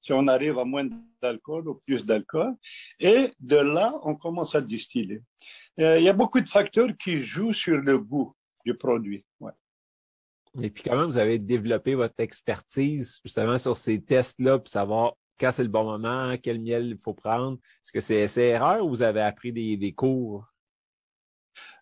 Si 0.00 0.12
on 0.12 0.26
arrive 0.26 0.58
à 0.58 0.64
moins 0.64 0.86
d'alcool 1.22 1.68
ou 1.68 1.80
plus 1.86 2.04
d'alcool, 2.04 2.54
et 2.98 3.30
de 3.38 3.56
là, 3.56 3.94
on 4.02 4.14
commence 4.16 4.54
à 4.54 4.60
distiller. 4.60 5.22
Euh, 5.80 5.98
il 5.98 6.04
y 6.04 6.08
a 6.08 6.12
beaucoup 6.12 6.40
de 6.40 6.48
facteurs 6.48 6.90
qui 6.98 7.18
jouent 7.18 7.54
sur 7.54 7.78
le 7.78 7.98
goût 7.98 8.34
du 8.66 8.74
produit. 8.76 9.24
Et 10.60 10.70
puis 10.70 10.84
quand 10.84 10.96
même, 10.96 11.06
vous 11.06 11.18
avez 11.18 11.38
développé 11.38 11.94
votre 11.94 12.14
expertise 12.18 13.18
justement 13.24 13.58
sur 13.58 13.76
ces 13.76 14.00
tests-là 14.00 14.58
pour 14.58 14.68
savoir 14.68 15.14
quand 15.38 15.52
c'est 15.52 15.62
le 15.62 15.68
bon 15.68 15.84
moment, 15.84 16.34
quel 16.42 16.60
miel 16.60 16.86
il 16.86 16.98
faut 16.98 17.14
prendre? 17.14 17.58
Est-ce 17.82 17.92
que 17.92 18.00
c'est 18.00 18.20
essai-erreur 18.20 18.84
ou 18.84 18.88
vous 18.88 19.02
avez 19.02 19.22
appris 19.22 19.52
des, 19.52 19.76
des 19.76 19.92
cours? 19.92 20.46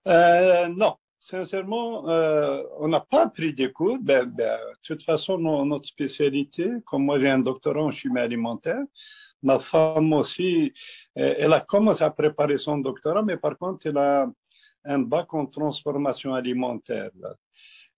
Euh, 0.06 0.68
non, 0.68 0.96
sincèrement, 1.18 2.08
euh, 2.08 2.62
on 2.78 2.88
n'a 2.88 3.00
pas 3.00 3.24
appris 3.24 3.54
des 3.54 3.70
cours. 3.70 3.98
Ben, 4.00 4.24
ben, 4.24 4.58
de 4.58 4.76
toute 4.82 5.02
façon, 5.02 5.38
notre 5.38 5.86
spécialité, 5.86 6.70
comme 6.84 7.04
moi 7.04 7.18
j'ai 7.18 7.30
un 7.30 7.38
doctorat 7.38 7.82
en 7.82 7.90
chimie 7.90 8.20
alimentaire, 8.20 8.82
ma 9.42 9.58
femme 9.58 10.12
aussi, 10.12 10.72
elle 11.14 11.52
a 11.52 11.60
commencé 11.60 12.02
à 12.04 12.10
préparer 12.10 12.58
son 12.58 12.78
doctorat, 12.78 13.22
mais 13.22 13.36
par 13.36 13.56
contre, 13.56 13.86
elle 13.86 13.98
a 13.98 14.26
un 14.84 14.98
bac 14.98 15.32
en 15.34 15.46
transformation 15.46 16.34
alimentaire. 16.34 17.10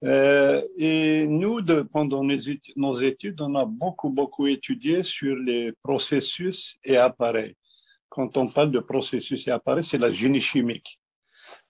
Euh, 0.02 0.62
et 0.76 1.26
nous, 1.26 1.60
de, 1.60 1.82
pendant 1.82 2.24
nos 2.24 2.94
études, 3.00 3.40
on 3.40 3.54
a 3.54 3.64
beaucoup, 3.64 4.10
beaucoup 4.10 4.46
étudié 4.46 5.02
sur 5.02 5.36
les 5.36 5.72
processus 5.82 6.76
et 6.84 6.96
appareils. 6.96 7.54
Quand 8.08 8.36
on 8.36 8.48
parle 8.48 8.70
de 8.70 8.80
processus 8.80 9.46
et 9.46 9.50
appareils, 9.50 9.84
c'est 9.84 9.98
la 9.98 10.10
génie 10.10 10.40
chimique. 10.40 11.00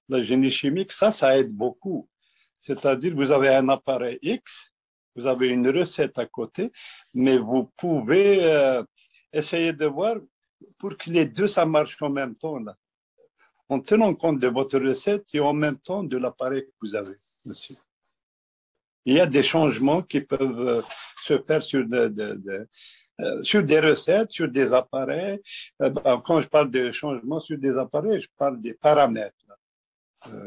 La 0.08 0.22
génie 0.22 0.50
chimique, 0.50 0.92
ça, 0.92 1.12
ça 1.12 1.38
aide 1.38 1.52
beaucoup. 1.52 2.08
C'est-à-dire, 2.58 3.14
vous 3.14 3.30
avez 3.30 3.48
un 3.48 3.68
appareil 3.68 4.18
X, 4.22 4.70
vous 5.14 5.26
avez 5.26 5.50
une 5.50 5.68
recette 5.68 6.18
à 6.18 6.26
côté, 6.26 6.72
mais 7.12 7.38
vous 7.38 7.70
pouvez 7.76 8.44
euh, 8.44 8.82
essayer 9.32 9.72
de 9.72 9.86
voir 9.86 10.16
pour 10.78 10.96
que 10.96 11.10
les 11.10 11.26
deux, 11.26 11.46
ça 11.46 11.64
marche 11.66 12.00
en 12.02 12.10
même 12.10 12.34
temps, 12.34 12.58
là. 12.58 12.76
En 13.68 13.80
tenant 13.80 14.14
compte 14.14 14.40
de 14.40 14.48
votre 14.48 14.78
recette 14.78 15.26
et 15.34 15.40
en 15.40 15.54
même 15.54 15.78
temps 15.78 16.02
de 16.02 16.18
l'appareil 16.18 16.64
que 16.66 16.72
vous 16.82 16.94
avez, 16.94 17.16
monsieur 17.44 17.76
il 19.04 19.14
y 19.14 19.20
a 19.20 19.26
des 19.26 19.42
changements 19.42 20.02
qui 20.02 20.20
peuvent 20.20 20.60
euh, 20.60 20.82
se 21.16 21.38
faire 21.38 21.62
sur, 21.62 21.86
de, 21.86 22.08
de, 22.08 22.34
de, 22.34 22.68
euh, 23.20 23.42
sur 23.42 23.62
des 23.62 23.80
recettes, 23.80 24.30
sur 24.30 24.48
des 24.48 24.72
appareils. 24.72 25.40
Euh, 25.82 25.90
ben, 25.90 26.20
quand 26.24 26.40
je 26.40 26.48
parle 26.48 26.70
de 26.70 26.90
changements 26.90 27.40
sur 27.40 27.58
des 27.58 27.76
appareils, 27.76 28.20
je 28.20 28.28
parle 28.36 28.60
des 28.60 28.74
paramètres, 28.74 29.34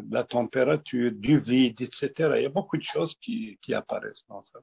la 0.10 0.24
température, 0.24 1.12
du 1.12 1.38
vide, 1.38 1.82
etc. 1.82 2.34
Il 2.38 2.44
y 2.44 2.46
a 2.46 2.50
beaucoup 2.50 2.78
de 2.78 2.84
choses 2.84 3.16
qui, 3.22 3.60
qui 3.62 3.76
apparaissent 3.76 4.26
dans 4.28 4.42
ça 4.42 4.60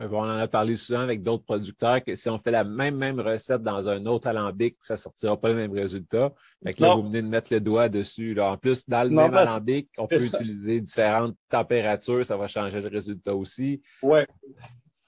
on 0.00 0.18
en 0.18 0.38
a 0.38 0.48
parlé 0.48 0.76
souvent 0.76 1.00
avec 1.00 1.22
d'autres 1.22 1.44
producteurs 1.44 2.02
que 2.02 2.14
si 2.14 2.28
on 2.28 2.38
fait 2.38 2.50
la 2.50 2.64
même, 2.64 2.96
même 2.96 3.20
recette 3.20 3.62
dans 3.62 3.88
un 3.88 4.04
autre 4.06 4.26
alambic, 4.26 4.76
ça 4.80 4.94
ne 4.94 4.98
sortira 4.98 5.40
pas 5.40 5.48
le 5.48 5.54
même 5.54 5.72
résultat. 5.72 6.32
Fait 6.64 6.78
là, 6.80 6.94
vous 6.94 7.04
venez 7.04 7.22
de 7.22 7.28
mettre 7.28 7.52
le 7.52 7.60
doigt 7.60 7.88
dessus. 7.88 8.34
Là. 8.34 8.52
En 8.52 8.56
plus, 8.56 8.88
dans 8.88 9.04
le 9.04 9.10
même 9.10 9.34
alambic, 9.34 9.88
on 9.98 10.06
peut 10.06 10.22
utiliser 10.22 10.80
différentes 10.80 11.36
températures, 11.48 12.26
ça 12.26 12.36
va 12.36 12.48
changer 12.48 12.80
le 12.80 12.88
résultat 12.88 13.34
aussi. 13.34 13.80
Oui. 14.02 14.20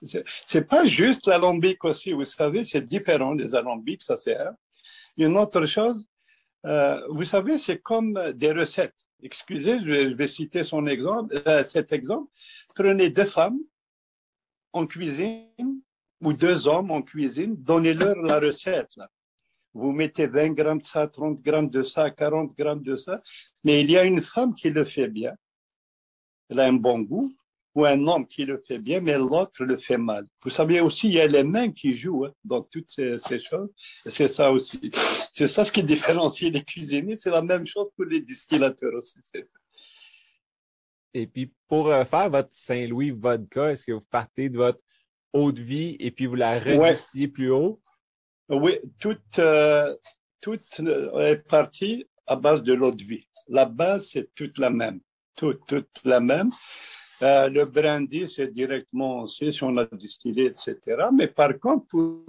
C'est 0.02 0.68
pas 0.68 0.84
juste 0.84 1.26
l'alambic 1.26 1.82
aussi, 1.84 2.12
vous 2.12 2.24
savez, 2.24 2.64
c'est 2.64 2.86
différent 2.86 3.34
des 3.34 3.54
alambics, 3.54 4.02
ça 4.04 4.16
c'est 4.16 4.36
un. 4.36 4.54
Une 5.16 5.36
autre 5.36 5.64
chose, 5.66 6.06
euh, 6.66 7.00
vous 7.08 7.24
savez, 7.24 7.58
c'est 7.58 7.78
comme 7.78 8.20
des 8.34 8.52
recettes. 8.52 8.94
Excusez, 9.22 9.80
je 9.80 10.14
vais, 10.14 10.26
citer 10.26 10.62
son 10.62 10.86
exemple, 10.86 11.42
euh, 11.48 11.64
cet 11.64 11.92
exemple. 11.92 12.30
Prenez 12.74 13.08
deux 13.08 13.24
femmes 13.24 13.58
en 14.73 14.87
cuisine 14.87 15.80
ou 16.20 16.32
deux 16.32 16.66
hommes 16.68 16.90
en 16.90 17.02
cuisine, 17.02 17.56
donnez-leur 17.56 18.16
la 18.16 18.40
recette. 18.40 18.96
Vous 19.75 19.92
mettez 19.92 20.26
20 20.26 20.54
grammes 20.54 20.78
de 20.78 20.85
ça, 20.85 21.06
30 21.06 21.42
grammes 21.42 21.70
de 21.70 21.82
ça, 21.82 22.11
40 22.11 22.56
grammes 22.56 22.82
de 22.82 22.96
ça, 22.96 23.20
mais 23.62 23.82
il 23.82 23.90
y 23.90 23.99
a 23.99 24.04
une 24.04 24.23
femme 24.23 24.54
qui 24.54 24.70
le 24.70 24.85
fait 24.85 25.08
bien. 25.08 25.35
Elle 26.49 26.61
a 26.61 26.66
un 26.66 26.73
bon 26.73 27.00
goût, 27.00 27.37
ou 27.76 27.85
un 27.85 28.06
homme 28.06 28.26
qui 28.26 28.46
le 28.46 28.56
fait 28.56 28.78
bien, 28.78 29.02
mais 29.02 29.18
l'autre 29.18 29.62
le 29.62 29.76
fait 29.76 29.99
mal. 29.99 30.26
Vous 30.42 30.49
savez 30.49 30.80
aussi, 30.80 31.08
il 31.08 31.14
y 31.14 31.20
a 31.20 31.26
les 31.26 31.44
mains 31.44 31.70
qui 31.70 31.94
jouent 31.94 32.25
hein, 32.25 32.32
dans 32.42 32.62
toutes 32.62 32.88
ces, 32.88 33.18
ces 33.18 33.38
choses. 33.38 33.68
C'est 34.06 34.28
ça 34.28 34.50
aussi. 34.50 34.90
C'est 35.35 35.46
ça 35.46 35.62
ce 35.62 35.70
qui 35.70 35.85
différencie 35.94 36.50
les 36.50 36.64
cuisiniers. 36.64 37.18
C'est 37.18 37.30
la 37.30 37.42
même 37.42 37.66
chose 37.66 37.88
pour 37.94 38.06
les 38.06 38.23
distillateurs 38.23 38.94
aussi. 38.94 39.18
Et 41.14 41.26
puis, 41.26 41.52
pour 41.68 41.88
euh, 41.88 42.04
faire 42.04 42.30
votre 42.30 42.50
Saint-Louis 42.52 43.10
vodka, 43.10 43.72
est-ce 43.72 43.86
que 43.86 43.92
vous 43.92 44.04
partez 44.10 44.48
de 44.48 44.56
votre 44.56 44.80
eau 45.32 45.52
de 45.52 45.62
vie 45.62 45.96
et 45.98 46.10
puis 46.10 46.26
vous 46.26 46.34
la 46.34 46.58
redistillez 46.58 47.28
plus 47.28 47.50
haut? 47.50 47.80
Oui, 48.48 48.78
toute, 48.98 49.38
euh, 49.38 49.96
toute 50.40 50.80
euh, 50.80 51.18
est 51.18 51.48
partie 51.48 52.06
à 52.26 52.36
base 52.36 52.62
de 52.62 52.75
l'eau 52.75 52.92
de 52.92 53.02
vie. 53.02 53.26
La 53.48 53.64
base, 53.64 54.10
c'est 54.10 54.34
toute 54.34 54.58
la 54.58 54.70
même. 54.70 55.00
Toute, 55.34 55.66
toute 55.66 56.00
la 56.04 56.20
même. 56.20 56.50
Euh, 57.23 57.49
le 57.49 57.64
brandy, 57.64 58.28
c'est 58.28 58.52
directement 58.52 59.23
aussi 59.23 59.50
si 59.52 59.62
on 59.64 59.70
l'a 59.70 59.87
distillé, 59.87 60.46
etc. 60.46 60.76
Mais 61.12 61.28
par 61.28 61.58
contre, 61.58 61.87
pour 61.87 62.25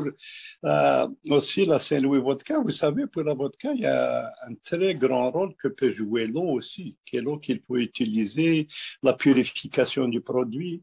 euh, 0.64 1.08
aussi 1.30 1.66
la 1.66 1.80
Saint-Louis 1.80 2.22
vodka, 2.22 2.60
vous 2.60 2.72
savez, 2.72 3.06
pour 3.08 3.24
la 3.24 3.34
vodka, 3.34 3.74
il 3.74 3.82
y 3.82 3.86
a 3.86 4.28
un 4.48 4.56
très 4.64 4.96
grand 4.96 5.30
rôle 5.32 5.56
que 5.56 5.68
peut 5.68 5.94
jouer 5.94 6.28
l'eau 6.28 6.52
aussi, 6.52 6.96
qui 7.06 7.18
est 7.18 7.22
l'eau 7.22 7.38
qu'il 7.38 7.62
faut 7.68 7.76
utiliser, 7.76 8.66
la 9.04 9.14
purification 9.14 10.08
du 10.08 10.22
produit. 10.22 10.82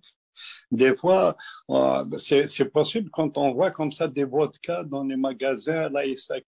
Des 0.71 0.95
fois, 0.95 1.37
euh, 1.71 2.19
c'est 2.19 2.71
possible 2.71 3.09
quand 3.11 3.39
on 3.39 3.53
voit 3.53 3.71
comme 3.71 3.93
ça 3.93 4.07
des 4.07 4.25
vodkas 4.25 4.85
dans 4.85 5.05
les 5.05 5.17
magasins, 5.17 5.89
la 5.89 6.05
SAQ, 6.15 6.45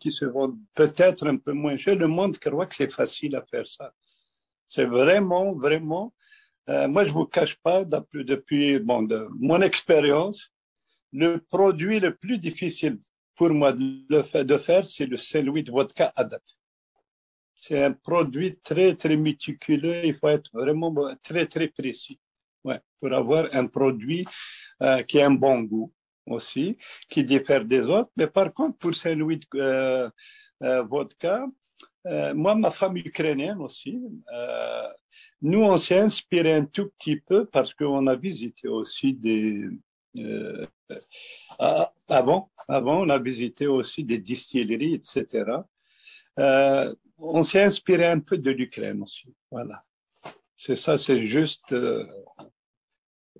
qui 0.00 0.10
se 0.10 0.24
vendent 0.24 0.56
peut-être 0.74 1.28
un 1.28 1.36
peu 1.36 1.52
moins 1.52 1.76
cher. 1.76 1.96
Le 1.96 2.06
monde 2.06 2.38
croit 2.38 2.64
que 2.64 2.76
c'est 2.76 2.90
facile 2.90 3.36
à 3.36 3.42
faire 3.42 3.66
ça. 3.66 3.92
C'est 4.66 4.86
vraiment, 4.86 5.52
vraiment 5.52 6.14
euh, 6.68 6.88
moi, 6.88 7.04
je 7.04 7.12
vous 7.12 7.26
cache 7.26 7.56
pas, 7.56 7.84
depuis, 7.84 8.78
bon, 8.78 9.02
de 9.02 9.28
mon 9.38 9.60
expérience, 9.60 10.52
le 11.12 11.38
produit 11.38 12.00
le 12.00 12.14
plus 12.14 12.38
difficile 12.38 12.98
pour 13.34 13.50
moi 13.50 13.72
de, 13.72 14.42
de 14.42 14.58
faire, 14.58 14.86
c'est 14.86 15.06
le 15.06 15.16
Saint-Louis 15.16 15.62
de 15.62 15.70
vodka 15.70 16.12
à 16.16 16.24
date. 16.24 16.56
c'est 17.54 17.82
un 17.82 17.92
produit 17.92 18.58
très, 18.62 18.94
très 18.94 19.16
méticuleux. 19.16 20.04
Il 20.04 20.14
faut 20.14 20.28
être 20.28 20.50
vraiment 20.52 20.92
très, 21.22 21.46
très 21.46 21.68
précis 21.68 22.18
ouais, 22.64 22.80
pour 23.00 23.12
avoir 23.12 23.48
un 23.52 23.66
produit 23.66 24.24
euh, 24.82 25.02
qui 25.02 25.20
a 25.20 25.26
un 25.26 25.30
bon 25.30 25.62
goût 25.62 25.92
aussi, 26.26 26.76
qui 27.08 27.24
diffère 27.24 27.64
des 27.64 27.82
autres. 27.82 28.10
Mais 28.16 28.26
par 28.26 28.52
contre, 28.52 28.78
pour 28.78 28.94
Saint-Louis 28.94 29.40
euh, 29.54 30.10
euh, 30.62 30.82
vodka, 30.82 31.46
euh, 32.06 32.34
moi, 32.34 32.54
ma 32.54 32.70
femme 32.70 32.96
ukrainienne 32.96 33.60
aussi, 33.60 34.00
euh, 34.32 34.88
nous, 35.40 35.62
on 35.62 35.78
s'est 35.78 35.98
inspiré 35.98 36.52
un 36.52 36.64
tout 36.64 36.90
petit 36.98 37.16
peu 37.16 37.46
parce 37.46 37.72
qu'on 37.74 38.06
a 38.06 38.16
visité 38.16 38.68
aussi 38.68 39.14
des... 39.14 39.68
Euh, 40.16 40.66
avant, 42.08 42.50
avant, 42.68 43.02
on 43.02 43.08
a 43.08 43.18
visité 43.18 43.66
aussi 43.66 44.04
des 44.04 44.18
distilleries, 44.18 44.94
etc. 44.94 45.44
Euh, 46.38 46.94
on 47.18 47.42
s'est 47.42 47.62
inspiré 47.62 48.06
un 48.06 48.20
peu 48.20 48.38
de 48.38 48.50
l'Ukraine 48.50 49.02
aussi. 49.02 49.34
Voilà. 49.50 49.82
C'est 50.56 50.76
ça, 50.76 50.98
c'est 50.98 51.26
juste 51.26 51.72
euh, 51.72 52.06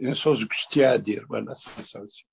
une 0.00 0.14
chose 0.14 0.46
que 0.46 0.54
je 0.54 0.64
tiens 0.70 0.90
à 0.90 0.98
dire. 0.98 1.24
Voilà, 1.28 1.54
c'est 1.54 1.84
ça 1.84 2.00
aussi. 2.00 2.24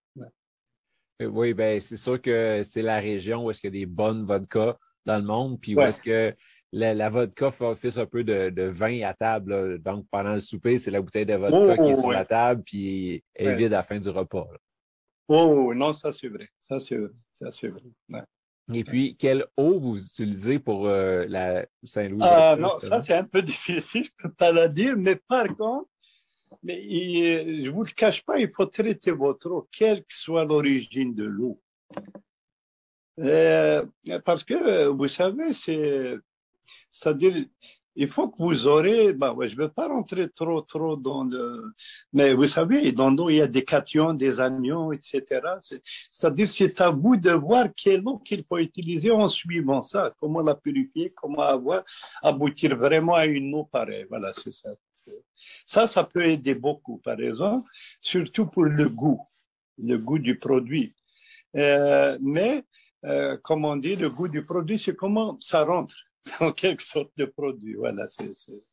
Oui, 1.19 1.53
ben 1.53 1.79
c'est 1.79 1.97
sûr 1.97 2.19
que 2.19 2.63
c'est 2.65 2.81
la 2.81 2.99
région 2.99 3.45
où 3.45 3.51
est-ce 3.51 3.61
qu'il 3.61 3.75
y 3.75 3.77
a 3.77 3.79
des 3.81 3.85
bonnes 3.85 4.25
vodkas 4.25 4.75
dans 5.05 5.17
le 5.17 5.23
monde, 5.25 5.59
puis 5.59 5.75
où 5.75 5.81
est-ce 5.81 6.01
que 6.01 6.35
la, 6.71 6.93
la 6.93 7.09
vodka 7.09 7.51
fait 7.51 7.65
office 7.65 7.97
un 7.97 8.05
peu 8.05 8.23
de, 8.23 8.49
de 8.49 8.63
vin 8.63 9.01
à 9.01 9.13
table. 9.13 9.53
là. 9.53 9.77
Donc, 9.77 10.05
pendant 10.09 10.33
le 10.35 10.39
souper, 10.41 10.79
c'est 10.79 10.91
la 10.91 11.01
bouteille 11.01 11.25
de 11.25 11.33
vodka 11.35 11.75
Oh, 11.79 11.83
qui 11.85 11.91
est 11.91 11.95
sur 11.95 12.05
ouais. 12.05 12.15
la 12.15 12.25
table, 12.25 12.63
puis 12.63 13.23
elle 13.33 13.47
est 13.47 13.55
vide 13.57 13.73
à 13.73 13.77
la 13.77 13.83
fin 13.83 13.99
du 13.99 14.09
repas. 14.09 14.47
là. 14.51 14.57
Oh, 15.27 15.73
non, 15.73 15.93
ça 15.93 16.11
c'est 16.11 16.27
vrai. 16.29 16.47
Ça 16.59 16.79
c'est 16.79 16.97
vrai. 16.97 17.09
Ça 17.33 17.51
c'est 17.51 17.67
vrai. 17.69 17.81
Ouais. 18.11 18.21
Et 18.73 18.83
puis, 18.85 19.17
quelle 19.17 19.45
eau 19.57 19.79
vous 19.79 19.97
utilisez 20.01 20.59
pour 20.59 20.87
euh, 20.87 21.25
la 21.27 21.65
Saint-Louis? 21.83 22.21
Ah, 22.23 22.55
non, 22.57 22.79
ça 22.79 23.01
c'est 23.01 23.15
un 23.15 23.23
peu 23.25 23.41
difficile, 23.41 24.05
je 24.05 24.11
peux 24.17 24.31
pas 24.31 24.51
la 24.53 24.67
dire, 24.69 24.95
mais 24.97 25.15
par 25.17 25.45
contre, 25.57 25.89
mais 26.63 26.81
il- 26.81 27.65
je 27.65 27.71
vous 27.71 27.83
le 27.83 27.89
cache 27.91 28.23
pas, 28.23 28.39
il 28.39 28.49
faut 28.49 28.65
traiter 28.65 29.11
votre 29.11 29.49
eau, 29.51 29.67
quelle 29.71 29.99
que 29.99 30.13
soit 30.13 30.45
l'origine 30.45 31.13
de 31.13 31.23
l'eau. 31.25 31.59
Euh, 33.21 33.85
parce 34.25 34.43
que, 34.43 34.53
euh, 34.53 34.89
vous 34.89 35.07
savez, 35.07 35.53
c'est, 35.53 36.17
c'est-à-dire, 36.89 37.45
il 37.95 38.07
faut 38.07 38.29
que 38.29 38.37
vous 38.39 38.67
aurez, 38.67 39.13
bah, 39.13 39.35
je 39.41 39.55
ne 39.55 39.61
vais 39.63 39.69
pas 39.69 39.87
rentrer 39.87 40.29
trop, 40.29 40.61
trop 40.61 40.95
dans 40.95 41.25
le, 41.25 41.73
mais 42.13 42.33
vous 42.33 42.47
savez, 42.47 42.91
dans 42.93 43.11
l'eau, 43.11 43.29
il 43.29 43.35
y 43.37 43.41
a 43.41 43.47
des 43.47 43.65
cations, 43.65 44.13
des 44.13 44.39
anions, 44.39 44.91
etc. 44.93 45.41
C'est- 45.61 45.81
C'est-à-dire, 46.09 46.49
c'est 46.49 46.79
à 46.81 46.89
vous 46.89 47.17
de 47.17 47.31
voir 47.31 47.67
quelle 47.75 48.01
eau 48.07 48.17
qu'il 48.19 48.43
faut 48.47 48.57
utiliser 48.57 49.11
en 49.11 49.27
suivant 49.27 49.81
ça, 49.81 50.13
comment 50.19 50.41
la 50.41 50.55
purifier, 50.55 51.11
comment 51.15 51.43
aboutir 52.23 52.75
vraiment 52.77 53.15
à 53.15 53.25
une 53.25 53.53
eau 53.53 53.65
pareille. 53.65 54.05
Voilà, 54.09 54.31
c'est 54.33 54.51
ça. 54.51 54.69
Ça, 55.65 55.87
ça 55.87 56.03
peut 56.03 56.23
aider 56.23 56.55
beaucoup, 56.55 56.97
par 56.97 57.19
exemple, 57.19 57.69
surtout 57.99 58.45
pour 58.45 58.65
le 58.65 58.87
goût, 58.89 59.21
le 59.77 59.97
goût 59.97 60.19
du 60.19 60.37
produit. 60.37 60.93
Euh, 61.55 62.17
mais, 62.21 62.63
euh, 63.05 63.37
comme 63.37 63.65
on 63.65 63.75
dit, 63.75 63.95
le 63.95 64.09
goût 64.09 64.27
du 64.27 64.43
produit, 64.43 64.77
c'est 64.79 64.95
comment 64.95 65.37
ça 65.39 65.63
rentre 65.63 65.95
en 66.39 66.51
quelque 66.51 66.83
sorte 66.83 67.11
de 67.17 67.25
produit. 67.25 67.73
Voilà, 67.75 68.07
c'est. 68.07 68.35
c'est- 68.35 68.63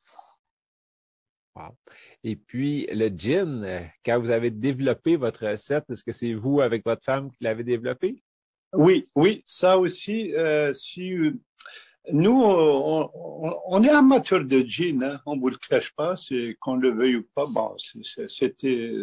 Wow. 1.56 1.74
Et 2.22 2.36
puis, 2.36 2.86
le 2.92 3.08
gin, 3.08 3.64
euh, 3.64 3.80
quand 4.06 4.20
vous 4.20 4.30
avez 4.30 4.50
développé 4.52 5.16
votre 5.16 5.44
recette, 5.48 5.84
est-ce 5.90 6.04
que 6.04 6.12
c'est 6.12 6.32
vous 6.34 6.60
avec 6.60 6.84
votre 6.84 7.02
femme 7.04 7.32
qui 7.32 7.38
l'avez 7.42 7.64
développé? 7.64 8.22
Oui, 8.74 9.08
oui, 9.16 9.42
ça 9.44 9.76
aussi. 9.76 10.32
euh, 10.36 10.72
si 10.72 11.16
nous, 12.12 12.40
on, 12.42 13.82
est 13.82 13.88
amateurs 13.90 14.44
de 14.44 14.60
gin, 14.60 15.02
hein, 15.02 15.20
on 15.26 15.36
vous 15.36 15.48
le 15.50 15.56
cache 15.56 15.92
pas, 15.94 16.14
qu'on 16.60 16.76
le 16.76 16.90
veuille 16.90 17.16
ou 17.16 17.26
pas. 17.34 17.46
Bon, 17.46 17.74
c'était 18.28 18.94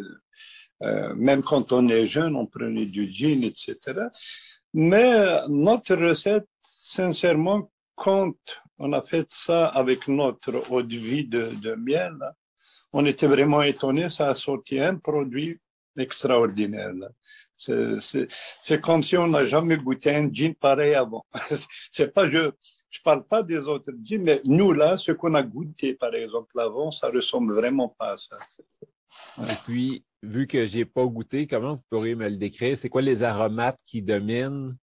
euh, 0.81 1.13
même 1.15 1.41
quand 1.43 1.71
on 1.71 1.87
est 1.89 2.07
jeune, 2.07 2.35
on 2.35 2.45
prenait 2.45 2.85
du 2.85 3.07
gin, 3.07 3.43
etc. 3.43 3.77
Mais 4.77 5.39
notre 5.47 5.95
recette, 5.95 6.49
sincèrement, 6.61 7.71
quand 7.95 8.35
on 8.77 8.91
a 8.91 9.01
fait 9.01 9.25
ça 9.29 9.67
avec 9.67 10.09
notre 10.09 10.69
eau 10.69 10.83
de 10.83 10.97
vie 10.97 11.25
de, 11.25 11.51
de 11.61 11.75
miel, 11.75 12.17
on 12.91 13.05
était 13.05 13.27
vraiment 13.27 13.61
étonnés. 13.61 14.09
Ça 14.09 14.27
a 14.27 14.35
sorti 14.35 14.77
un 14.81 14.97
produit 14.97 15.57
extraordinaire. 15.97 16.91
c'est 17.55 18.81
comme 18.81 19.01
si 19.01 19.15
on 19.15 19.27
n'a 19.27 19.45
jamais 19.45 19.77
goûté 19.77 20.13
un 20.13 20.29
gin 20.29 20.53
pareil 20.53 20.93
avant. 20.93 21.25
C'est 21.91 22.13
pas 22.13 22.29
je 22.29 22.51
je 22.89 23.01
parle 23.01 23.25
pas 23.25 23.43
des 23.43 23.69
autres 23.69 23.93
gins, 24.03 24.19
mais 24.19 24.41
nous 24.45 24.73
là, 24.73 24.97
ce 24.97 25.13
qu'on 25.13 25.35
a 25.35 25.43
goûté 25.43 25.95
par 25.95 26.13
exemple 26.15 26.59
avant, 26.59 26.91
ça 26.91 27.09
ressemble 27.09 27.53
vraiment 27.53 27.95
pas 27.97 28.11
à 28.11 28.17
ça. 28.17 28.37
Et 29.39 29.55
puis, 29.65 30.03
vu 30.23 30.47
que 30.47 30.65
j'ai 30.65 30.85
pas 30.85 31.05
goûté, 31.05 31.47
comment 31.47 31.75
vous 31.75 31.83
pourriez 31.89 32.15
me 32.15 32.29
le 32.29 32.37
décrire? 32.37 32.77
C'est 32.77 32.89
quoi 32.89 33.01
les 33.01 33.23
aromates 33.23 33.79
qui 33.85 34.01
dominent? 34.01 34.75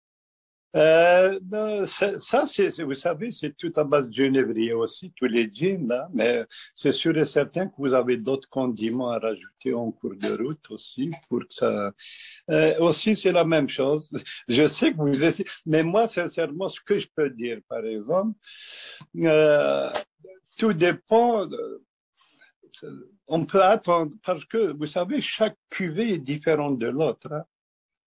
Euh, 0.75 1.39
ben, 1.43 1.85
ça, 1.87 2.13
vous 2.85 2.95
savez, 2.95 3.31
c'est 3.31 3.55
tout 3.55 3.73
à 3.77 3.85
base 3.85 4.09
de 4.09 4.15
genévrier 4.15 4.73
aussi, 4.73 5.13
tous 5.15 5.27
les 5.27 5.51
gins 5.53 5.87
là, 5.87 6.09
mais 6.15 6.47
c'est 6.75 6.93
sûr 6.93 7.17
et 7.19 7.27
certain 7.27 7.67
que 7.67 7.75
vous 7.77 7.93
avez 7.93 8.17
d'autres 8.17 8.49
condiments 8.49 9.11
à 9.11 9.19
rajouter 9.19 9.75
en 9.75 9.91
cours 9.91 10.17
de 10.17 10.33
route 10.33 10.71
aussi 10.71 11.11
pour 11.29 11.43
ça. 11.51 11.93
Euh, 12.51 12.79
aussi, 12.79 13.15
c'est 13.17 13.33
la 13.33 13.45
même 13.45 13.69
chose. 13.69 14.11
Je 14.49 14.67
sais 14.67 14.93
que 14.93 14.97
vous 14.97 15.23
essayez, 15.23 15.49
mais 15.67 15.83
moi, 15.83 16.09
sincèrement, 16.09 16.71
ce 16.71 16.81
que 16.81 16.99
je 16.99 17.09
peux 17.15 17.29
dire, 17.29 17.59
par 17.69 17.85
exemple, 17.85 18.39
euh, 19.25 19.91
tout 20.59 20.73
dépend. 20.73 21.47
On 23.29 23.45
peut 23.45 23.63
attendre 23.63 24.15
parce 24.25 24.45
que 24.45 24.73
vous 24.73 24.87
savez, 24.87 25.21
chaque 25.21 25.57
cuvée 25.71 26.15
est 26.15 26.19
différente 26.19 26.79
de 26.79 26.89
l'autre. 26.89 27.33
hein 27.33 27.45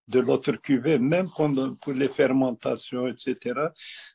de 0.08 0.20
l'autre 0.20 0.52
cuvée, 0.52 0.98
même 0.98 1.28
pendant, 1.28 1.74
pour 1.74 1.92
les 1.92 2.08
fermentations, 2.08 3.08
etc. 3.08 3.54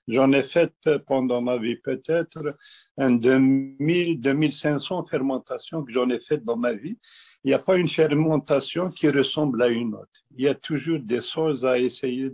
J'en 0.07 0.31
ai 0.31 0.43
fait 0.43 0.73
pendant 1.05 1.41
ma 1.41 1.57
vie 1.57 1.75
peut-être 1.75 2.55
un 2.97 3.11
2000, 3.11 4.19
2500 4.21 5.05
fermentations 5.05 5.83
que 5.83 5.91
j'en 5.91 6.09
ai 6.09 6.19
fait 6.19 6.43
dans 6.43 6.55
ma 6.57 6.73
vie. 6.73 6.97
Il 7.43 7.49
n'y 7.49 7.53
a 7.53 7.59
pas 7.59 7.77
une 7.77 7.87
fermentation 7.87 8.89
qui 8.89 9.09
ressemble 9.09 9.61
à 9.61 9.67
une 9.67 9.95
autre. 9.95 10.21
Il 10.35 10.45
y 10.45 10.47
a 10.47 10.55
toujours 10.55 10.99
des 10.99 11.21
choses 11.21 11.65
à 11.65 11.77
essayer 11.77 12.29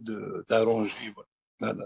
d'arranger. 0.48 1.14
Voilà, 1.60 1.86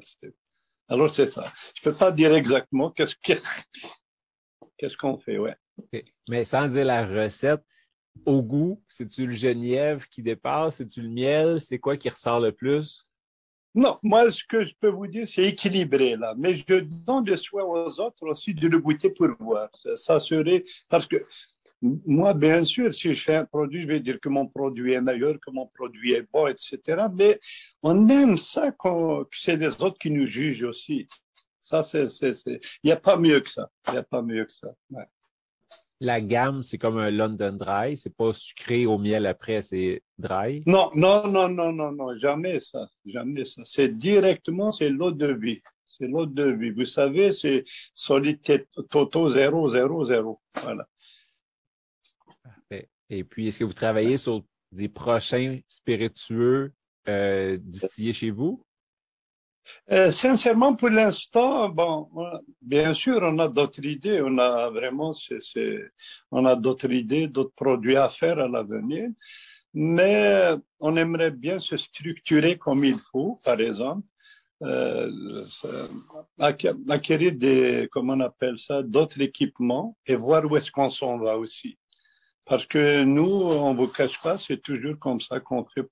alors 0.90 1.10
c'est 1.10 1.28
ça. 1.28 1.46
Je 1.74 1.82
peux 1.82 1.94
pas 1.94 2.12
dire 2.12 2.34
exactement 2.36 2.92
qu'est-ce 2.92 3.16
que, 3.16 3.34
qu'est-ce 4.78 4.98
qu'on 4.98 5.18
fait, 5.20 5.38
ouais. 5.38 5.56
OK. 5.78 6.04
Mais 6.30 6.46
sans 6.46 6.68
dire 6.68 6.86
la 6.86 7.06
recette, 7.06 7.62
au 8.26 8.42
goût, 8.42 8.82
c'est-tu 8.90 9.26
le 9.26 9.34
genièvre 9.34 10.08
qui 10.10 10.22
dépasse? 10.22 10.78
C'est-tu 10.78 11.02
le 11.02 11.10
miel? 11.10 11.62
C'est 11.62 11.80
quoi 11.80 11.98
qui 11.98 12.10
ressort 12.10 12.40
le 12.40 12.52
plus? 12.52 13.06
Non, 13.74 13.98
moi, 14.04 14.30
ce 14.30 14.44
que 14.44 14.66
je 14.66 14.76
peux 14.78 14.90
vous 14.90 15.08
dire, 15.08 15.28
c'est 15.30 15.46
équilibré, 15.46 16.18
là. 16.18 16.34
Mais 16.38 16.58
je 16.58 16.80
donne 16.82 17.26
le 17.26 17.36
soin 17.38 17.64
aux 17.64 18.00
autres 18.02 18.28
aussi 18.28 18.54
de 18.54 18.68
le 18.68 18.80
goûter 18.80 19.12
pour 19.12 19.30
voir. 19.40 19.70
Ça, 19.96 20.20
serait, 20.20 20.66
parce 20.90 21.08
que 21.08 21.26
moi, 21.82 22.34
bien 22.34 22.66
sûr, 22.66 22.94
si 22.94 23.14
je 23.14 23.24
fais 23.24 23.36
un 23.38 23.46
produit, 23.46 23.84
je 23.84 23.88
vais 23.88 24.02
dire 24.02 24.20
que 24.20 24.28
mon 24.28 24.46
produit 24.46 24.92
est 24.94 25.02
meilleur, 25.02 25.40
que 25.40 25.50
mon 25.52 25.68
produit 25.68 26.12
est 26.12 26.30
bon, 26.32 26.48
etc. 26.48 27.08
Mais 27.14 27.40
on 27.82 28.08
aime 28.10 28.36
ça 28.36 28.72
qu'on- 28.72 29.24
que 29.24 29.38
c'est 29.38 29.56
les 29.56 29.82
autres 29.82 29.98
qui 29.98 30.12
nous 30.12 30.28
jugent 30.28 30.64
aussi. 30.64 31.08
Ça, 31.62 31.82
c'est, 31.84 32.08
il 32.46 32.60
n'y 32.84 32.92
a 32.92 32.98
pas 32.98 33.18
mieux 33.18 33.40
que 33.40 33.50
ça. 33.50 33.70
Il 33.88 33.94
n'y 33.94 34.00
a 34.00 34.04
pas 34.04 34.22
mieux 34.22 34.46
que 34.46 34.54
ça. 34.54 34.76
La 36.04 36.20
gamme, 36.20 36.64
c'est 36.64 36.80
comme 36.80 36.98
un 36.98 37.12
London 37.12 37.54
Dry. 37.54 37.96
C'est 37.96 38.16
pas 38.16 38.34
sucré 38.34 38.88
au 38.88 38.98
miel 38.98 39.28
après, 39.28 39.62
c'est 39.62 40.02
dry? 40.18 40.64
Non, 40.66 40.90
non, 40.96 41.28
non, 41.28 41.48
non, 41.48 41.72
non, 41.72 41.92
non, 41.92 42.18
jamais 42.18 42.60
ça, 42.60 42.90
jamais 43.06 43.46
ça. 43.46 43.62
C'est 43.66 43.88
directement, 43.88 44.72
c'est 44.72 44.90
l'eau 44.90 45.12
de 45.12 45.32
vie. 45.32 45.62
C'est 45.86 46.08
l'eau 46.08 46.26
de 46.26 46.46
vie. 46.46 46.72
Vous 46.72 46.86
savez, 46.86 47.34
c'est 47.34 47.62
solide 47.94 48.40
toto 48.90 49.30
0, 49.30 49.70
0, 49.70 50.06
0. 50.08 50.42
Voilà. 50.64 50.88
Parfait. 52.44 52.90
Et 53.12 53.24
puis, 53.24 53.48
est-ce 53.48 53.60
que 53.60 53.64
vous 53.64 53.74
travaillez 53.74 54.18
sur 54.18 54.44
des 54.72 54.90
prochains 54.90 55.60
spiritueux 55.68 56.74
euh, 57.08 57.60
distillés 57.62 58.14
chez 58.14 58.32
vous? 58.32 58.66
Euh, 59.92 60.12
sincèrement, 60.12 60.76
pour 60.76 60.90
l'instant, 60.90 61.70
bon, 61.70 62.10
on- 62.16 62.40
bien 62.62 62.94
sûr, 62.94 63.20
on 63.22 63.38
a 63.40 63.48
d'autres 63.48 63.86
idées. 63.86 64.22
On 64.24 64.38
a 64.38 64.70
vraiment, 64.70 65.14
c'est, 65.14 65.92
on 66.32 66.46
a 66.46 66.56
d'autres 66.56 66.92
idées, 66.92 67.28
d'autres 67.28 67.54
produits 67.56 67.96
à 67.96 68.10
faire 68.10 68.40
à 68.40 68.48
l'avenir. 68.48 69.10
Mais 69.74 70.50
on 70.80 70.96
aimerait 70.98 71.32
bien 71.32 71.60
se 71.60 71.78
structurer 71.78 72.58
comme 72.58 72.84
il 72.84 72.98
faut, 72.98 73.40
par 73.44 73.60
exemple. 73.60 74.06
Euh, 74.64 75.10
acquérir 76.38 77.32
des, 77.34 77.88
comment 77.92 78.14
on 78.14 78.20
appelle 78.20 78.60
ça, 78.60 78.84
d'autres 78.84 79.20
équipements 79.20 79.98
et 80.06 80.16
voir 80.16 80.46
où 80.46 80.56
est-ce 80.56 80.72
qu'on 80.72 80.90
s'en 80.90 81.18
va 81.18 81.36
aussi. 81.36 81.80
Parce 82.46 82.68
que 82.68 83.04
nous, 83.04 83.24
on 83.24 83.74
vous 83.74 83.88
cache 83.88 84.22
pas, 84.22 84.38
c'est 84.38 84.62
toujours 84.62 85.00
comme 85.00 85.20
ça 85.20 85.40
qu'on 85.40 85.66
fait 85.66 85.88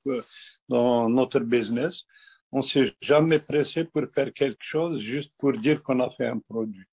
dans 0.67 1.09
notre 1.09 1.39
business 1.39 2.03
On 2.51 2.61
s'est 2.61 2.95
jamais 3.01 3.39
pressé 3.39 3.83
pour 3.83 4.03
faire 4.13 4.33
quelque 4.33 4.63
chose 4.63 4.99
juste 5.01 5.31
pour 5.37 5.53
dire 5.53 5.83
qu'on 5.83 5.99
a 5.99 6.09
fait 6.09 6.27
un 6.27 6.39
produit. 6.39 6.85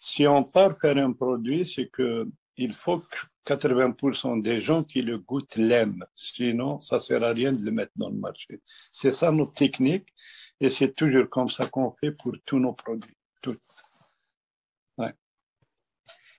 Si 0.00 0.26
on 0.26 0.44
part 0.44 0.78
faire 0.78 0.96
un 0.96 1.12
produit, 1.12 1.66
c'est 1.66 1.88
que 1.88 2.28
il 2.56 2.74
faut 2.74 2.98
que 2.98 3.16
80% 3.46 4.42
des 4.42 4.60
gens 4.60 4.84
qui 4.84 5.00
le 5.00 5.18
goûtent 5.18 5.56
l'aiment. 5.56 6.04
Sinon, 6.14 6.78
ça 6.80 7.00
sert 7.00 7.22
à 7.22 7.32
rien 7.32 7.52
de 7.52 7.64
le 7.64 7.70
mettre 7.70 7.92
dans 7.96 8.10
le 8.10 8.16
marché. 8.16 8.60
C'est 8.64 9.10
ça 9.10 9.32
notre 9.32 9.54
technique 9.54 10.08
et 10.60 10.68
c'est 10.68 10.94
toujours 10.94 11.28
comme 11.28 11.48
ça 11.48 11.66
qu'on 11.66 11.90
fait 11.92 12.12
pour 12.12 12.34
tous 12.44 12.58
nos 12.58 12.74
produits. 12.74 13.16
Tout. 13.42 13.56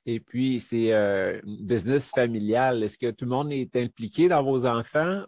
Et 0.05 0.19
puis, 0.19 0.59
c'est 0.59 0.93
euh, 0.93 1.39
business 1.43 2.09
familial. 2.09 2.83
Est-ce 2.83 2.97
que 2.97 3.11
tout 3.11 3.25
le 3.25 3.31
monde 3.31 3.51
est 3.51 3.75
impliqué 3.75 4.27
dans 4.27 4.43
vos 4.43 4.65
enfants 4.65 5.23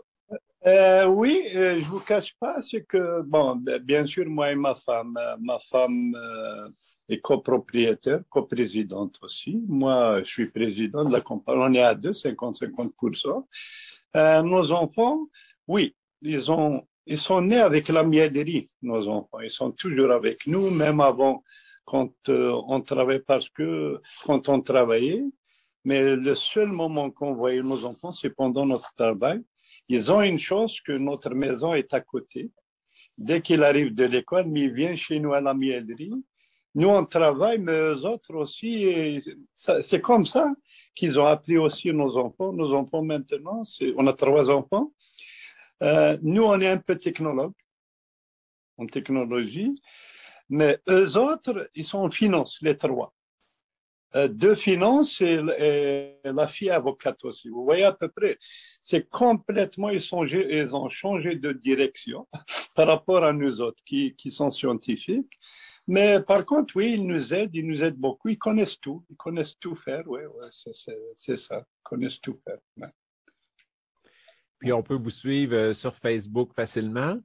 euh, 0.66 1.06
oui, 1.08 1.46
euh, 1.56 1.80
je 1.82 1.86
vous 1.86 2.00
cache 2.00 2.36
pas, 2.40 2.62
c'est 2.62 2.84
que, 2.84 3.22
bon, 3.24 3.62
bien 3.82 4.06
sûr, 4.06 4.30
moi 4.30 4.52
et 4.52 4.56
ma 4.56 4.76
femme, 4.76 5.18
euh, 5.18 5.36
ma 5.42 5.60
femme 5.60 6.16
euh, 6.16 6.70
est 7.10 7.20
copropriétaire, 7.20 8.22
coprésidente 8.30 9.20
aussi. 9.22 9.62
Moi, 9.68 10.20
je 10.24 10.30
suis 10.30 10.50
président 10.50 11.04
de 11.04 11.12
la 11.12 11.20
compagnie. 11.20 11.60
On 11.62 11.74
est 11.74 11.82
à 11.82 11.96
deux, 11.96 12.12
50-50%. 12.12 13.46
Euh, 14.16 14.42
nos 14.42 14.72
enfants, 14.72 15.28
oui, 15.68 15.96
ils 16.22 16.50
ont, 16.50 16.88
ils 17.06 17.18
sont 17.18 17.42
nés 17.42 17.60
avec 17.60 17.90
la 17.90 18.04
miellerie, 18.04 18.70
nos 18.82 19.08
enfants. 19.10 19.42
Ils 19.42 19.52
sont 19.52 19.72
toujours 19.72 20.12
avec 20.12 20.48
nous, 20.48 20.70
même 20.70 21.02
avant, 21.02 21.44
quand 21.84 22.14
on 22.30 22.80
travaillait, 22.80 23.20
parce 23.20 23.50
que 23.50 24.00
quand 24.26 24.48
on 24.48 24.62
travaillait, 24.62 25.26
mais 25.84 26.16
le 26.16 26.36
seul 26.36 26.70
moment 26.70 27.12
qu'on 27.12 27.34
voyait 27.34 27.62
nos 27.62 27.84
enfants, 27.84 28.14
c'est 28.14 28.30
pendant 28.30 28.66
notre 28.66 28.94
travail 28.96 29.42
ils 29.88 30.12
ont 30.12 30.22
une 30.22 30.40
chance 30.40 30.82
que 30.82 30.94
notre 30.94 31.34
maison 31.34 31.74
est 31.74 31.94
à 31.94 32.02
côté. 32.02 32.52
Dès 33.18 33.42
qu'il 33.42 33.64
arrive 33.64 33.94
de 33.94 34.06
l'école, 34.06 34.48
il 34.56 34.74
vient 34.74 34.96
chez 34.96 35.20
nous 35.20 35.34
à 35.34 35.42
la 35.42 35.54
miellerie. 35.54 36.14
Nous, 36.76 36.88
on 36.88 37.06
travaille, 37.06 37.60
mais 37.60 37.72
eux 37.72 38.06
autres 38.06 38.34
aussi. 38.34 39.22
C'est 39.56 40.02
comme 40.02 40.26
ça 40.26 40.52
qu'ils 40.96 41.20
ont 41.20 41.28
appris 41.28 41.58
aussi 41.58 41.94
nos 41.94 42.18
enfants. 42.18 42.52
Nos 42.52 42.74
enfants 42.74 43.04
maintenant, 43.04 43.62
on 43.96 44.08
a 44.08 44.14
trois 44.14 44.50
enfants. 44.50 44.92
Euh, 45.84 46.18
nous, 46.22 46.44
on 46.44 46.60
est 46.60 46.68
un 46.68 46.78
peu 46.78 46.98
technologue 46.98 47.54
en 48.78 48.88
technologie, 48.88 49.74
mais 50.50 50.80
eux 50.90 51.18
autres, 51.18 51.70
ils 51.76 51.86
sont 51.86 52.00
en 52.00 52.10
finance, 52.10 52.60
les 52.62 52.78
trois. 52.78 53.14
Euh, 54.16 54.28
de 54.28 54.54
finance 54.54 55.22
et, 55.22 55.40
la 56.24 56.48
fille 56.48 56.70
avocate 56.70 57.24
aussi. 57.26 57.50
Vous 57.50 57.64
voyez 57.64 57.84
à 57.84 57.94
peu 57.94 58.10
près, 58.10 58.38
c'est 58.40 59.10
complètement, 59.10 59.90
ils, 59.90 60.02
sont, 60.02 60.24
ils 60.24 60.76
ont 60.76 60.88
changé 60.90 61.36
de 61.36 61.52
direction 61.52 62.28
par 62.76 62.88
rapport 62.88 63.24
à 63.24 63.34
nous 63.34 63.60
autres 63.60 63.84
qui, 63.84 64.16
qui 64.16 64.30
sont 64.30 64.52
scientifiques. 64.52 65.40
Mais 65.88 66.22
par 66.22 66.46
contre, 66.46 66.76
oui, 66.76 66.94
ils 66.94 67.08
nous 67.08 67.34
aident, 67.34 67.56
ils 67.56 67.66
nous 67.66 67.84
aident 67.84 67.98
beaucoup, 67.98 68.30
ils 68.30 68.38
connaissent 68.38 68.80
tout, 68.80 69.04
ils 69.10 69.18
connaissent 69.18 69.58
tout 69.60 69.76
faire, 69.76 70.04
oui, 70.06 70.22
ouais, 70.22 70.48
c'est 71.16 71.36
ça, 71.36 71.58
ils 71.58 71.84
connaissent 71.84 72.22
tout 72.22 72.40
faire. 72.44 72.92
Puis 74.60 74.72
on 74.72 74.84
peut 74.84 74.96
vous 74.96 75.10
suivre 75.10 75.56
euh, 75.56 75.74
sur 75.74 75.96
Facebook 75.96 76.54
facilement? 76.54 77.18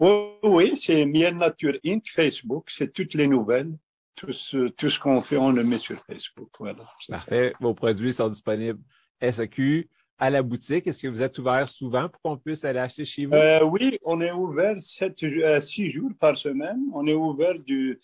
Oui, 0.00 0.10
oui 0.42 0.76
c'est 0.76 1.04
Miel 1.04 1.36
Nature 1.36 1.78
Inc. 1.84 2.08
Facebook, 2.08 2.70
c'est 2.70 2.92
toutes 2.94 3.12
les 3.12 3.26
nouvelles 3.26 3.76
tout 4.14 4.32
ce, 4.32 4.68
tout 4.68 4.88
ce 4.88 4.98
qu'on 4.98 5.20
fait, 5.20 5.36
on 5.36 5.50
le 5.50 5.64
met 5.64 5.78
sur 5.78 5.98
Facebook. 5.98 6.50
Voilà, 6.58 6.84
Parfait. 7.08 7.50
Ça. 7.52 7.58
Vos 7.60 7.74
produits 7.74 8.12
sont 8.12 8.28
disponibles 8.28 8.80
SEQ 9.20 9.88
à 10.18 10.30
la 10.30 10.42
boutique. 10.42 10.86
Est-ce 10.86 11.02
que 11.02 11.08
vous 11.08 11.22
êtes 11.22 11.38
ouvert 11.38 11.68
souvent 11.68 12.08
pour 12.08 12.20
qu'on 12.22 12.36
puisse 12.36 12.64
aller 12.64 12.78
acheter 12.78 13.04
chez 13.04 13.26
vous? 13.26 13.34
Euh, 13.34 13.64
oui, 13.64 13.98
on 14.04 14.20
est 14.20 14.32
ouvert 14.32 14.76
sept, 14.80 15.22
euh, 15.22 15.60
six 15.60 15.90
jours 15.90 16.10
par 16.18 16.36
semaine. 16.36 16.80
On 16.92 17.06
est 17.06 17.14
ouvert 17.14 17.58
du, 17.58 18.00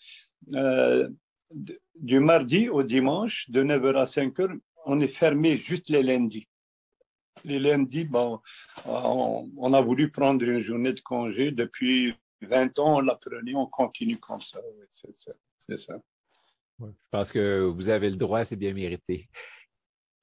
euh, 0.55 1.09
du 1.95 2.19
mardi 2.19 2.69
au 2.69 2.83
dimanche, 2.83 3.49
de 3.49 3.63
9h 3.63 3.95
à 3.95 4.05
5h. 4.05 4.57
On 4.85 4.99
est 4.99 5.07
fermé 5.07 5.57
juste 5.57 5.89
les 5.89 6.03
lundis. 6.03 6.47
Les 7.45 7.59
lundis, 7.59 8.03
bon, 8.03 8.39
on, 8.85 9.49
on 9.57 9.73
a 9.73 9.81
voulu 9.81 10.11
prendre 10.11 10.43
une 10.43 10.61
journée 10.61 10.93
de 10.93 10.99
congé. 10.99 11.51
Depuis 11.51 12.13
20 12.41 12.79
ans, 12.79 12.97
on 12.97 13.01
l'a 13.01 13.15
prenait, 13.15 13.55
on 13.55 13.67
continue 13.67 14.19
comme 14.19 14.41
ça. 14.41 14.59
Oui, 14.59 14.85
c'est 14.89 15.15
ça. 15.15 15.31
C'est 15.59 15.77
ça. 15.77 16.01
je 16.79 16.85
pense 17.11 17.31
que 17.31 17.61
vous 17.61 17.89
avez 17.89 18.09
le 18.09 18.15
droit, 18.15 18.43
c'est 18.43 18.55
bien 18.55 18.73
mérité. 18.73 19.29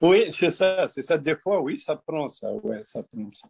Oui, 0.00 0.32
c'est 0.32 0.50
ça, 0.50 0.88
c'est 0.88 1.02
ça. 1.02 1.18
Des 1.18 1.36
fois, 1.36 1.60
oui, 1.60 1.78
ça 1.78 1.96
prend 1.96 2.28
ça. 2.28 2.52
Ouais, 2.52 2.82
ça 2.84 3.02
prend 3.02 3.30
ça. 3.30 3.48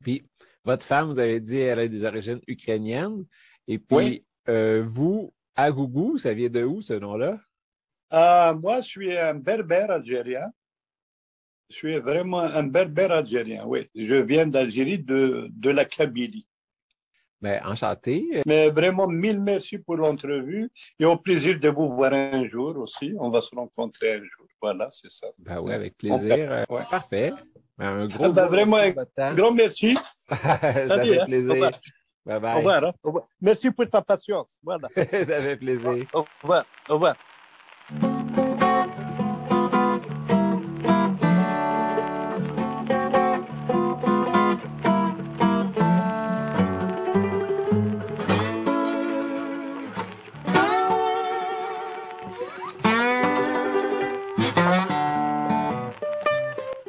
Puis, 0.00 0.24
votre 0.64 0.84
femme, 0.84 1.08
vous 1.08 1.18
avez 1.18 1.40
dit, 1.40 1.58
elle 1.58 1.78
a 1.78 1.88
des 1.88 2.04
origines 2.04 2.40
ukrainiennes. 2.46 3.24
Et 3.68 3.78
puis, 3.78 4.24
euh, 4.48 4.82
vous, 4.84 5.32
Agougou, 5.54 6.18
ça 6.18 6.34
vient 6.34 6.48
de 6.48 6.64
où 6.64 6.82
ce 6.82 6.94
nom-là? 6.94 7.38
Euh, 8.12 8.54
moi, 8.54 8.80
je 8.80 8.88
suis 8.88 9.16
un 9.16 9.34
berbère 9.34 9.90
algérien. 9.90 10.52
Je 11.70 11.76
suis 11.76 11.98
vraiment 11.98 12.40
un 12.40 12.64
berbère 12.64 13.12
algérien, 13.12 13.64
oui. 13.64 13.88
Je 13.94 14.16
viens 14.16 14.46
d'Algérie, 14.46 14.98
de, 14.98 15.48
de 15.50 15.70
la 15.70 15.84
Kabylie. 15.84 16.46
Mais 17.42 17.60
ben, 17.60 17.72
enchanté. 17.72 18.40
Mais 18.46 18.70
vraiment, 18.70 19.08
mille 19.08 19.40
merci 19.40 19.76
pour 19.76 19.96
l'entrevue 19.96 20.70
et 20.98 21.04
au 21.04 21.16
plaisir 21.16 21.58
de 21.58 21.68
vous 21.68 21.88
voir 21.88 22.12
un 22.12 22.48
jour 22.48 22.76
aussi. 22.78 23.14
On 23.18 23.30
va 23.30 23.40
se 23.40 23.54
rencontrer 23.54 24.14
un 24.14 24.18
jour. 24.18 24.46
Voilà, 24.60 24.88
c'est 24.90 25.10
ça. 25.10 25.26
Ben 25.38 25.60
oui, 25.60 25.72
avec 25.72 25.98
plaisir. 25.98 26.52
Euh, 26.52 26.64
ouais. 26.70 26.82
Parfait. 26.88 27.32
Ben, 27.76 27.86
un 27.86 28.06
gros, 28.06 28.26
ah 28.26 28.28
ben, 28.28 28.46
vraiment 28.46 28.76
un 28.76 29.34
grand 29.34 29.50
merci. 29.50 29.96
ça 30.28 30.36
fait 30.46 31.20
hein. 31.20 31.26
plaisir. 31.26 31.70
Bye 32.24 32.38
bye. 32.38 32.54
Au 32.54 32.56
revoir, 32.58 32.84
hein. 32.84 32.92
Au 33.02 33.08
revoir. 33.08 33.28
Merci 33.40 33.70
pour 33.72 33.90
ta 33.90 34.00
patience. 34.00 34.56
Voilà. 34.62 34.88
ça 34.94 35.04
fait 35.04 35.56
plaisir. 35.56 36.06
Au 36.12 36.24
revoir. 36.42 36.64
Au 36.88 36.94
revoir. 36.94 37.16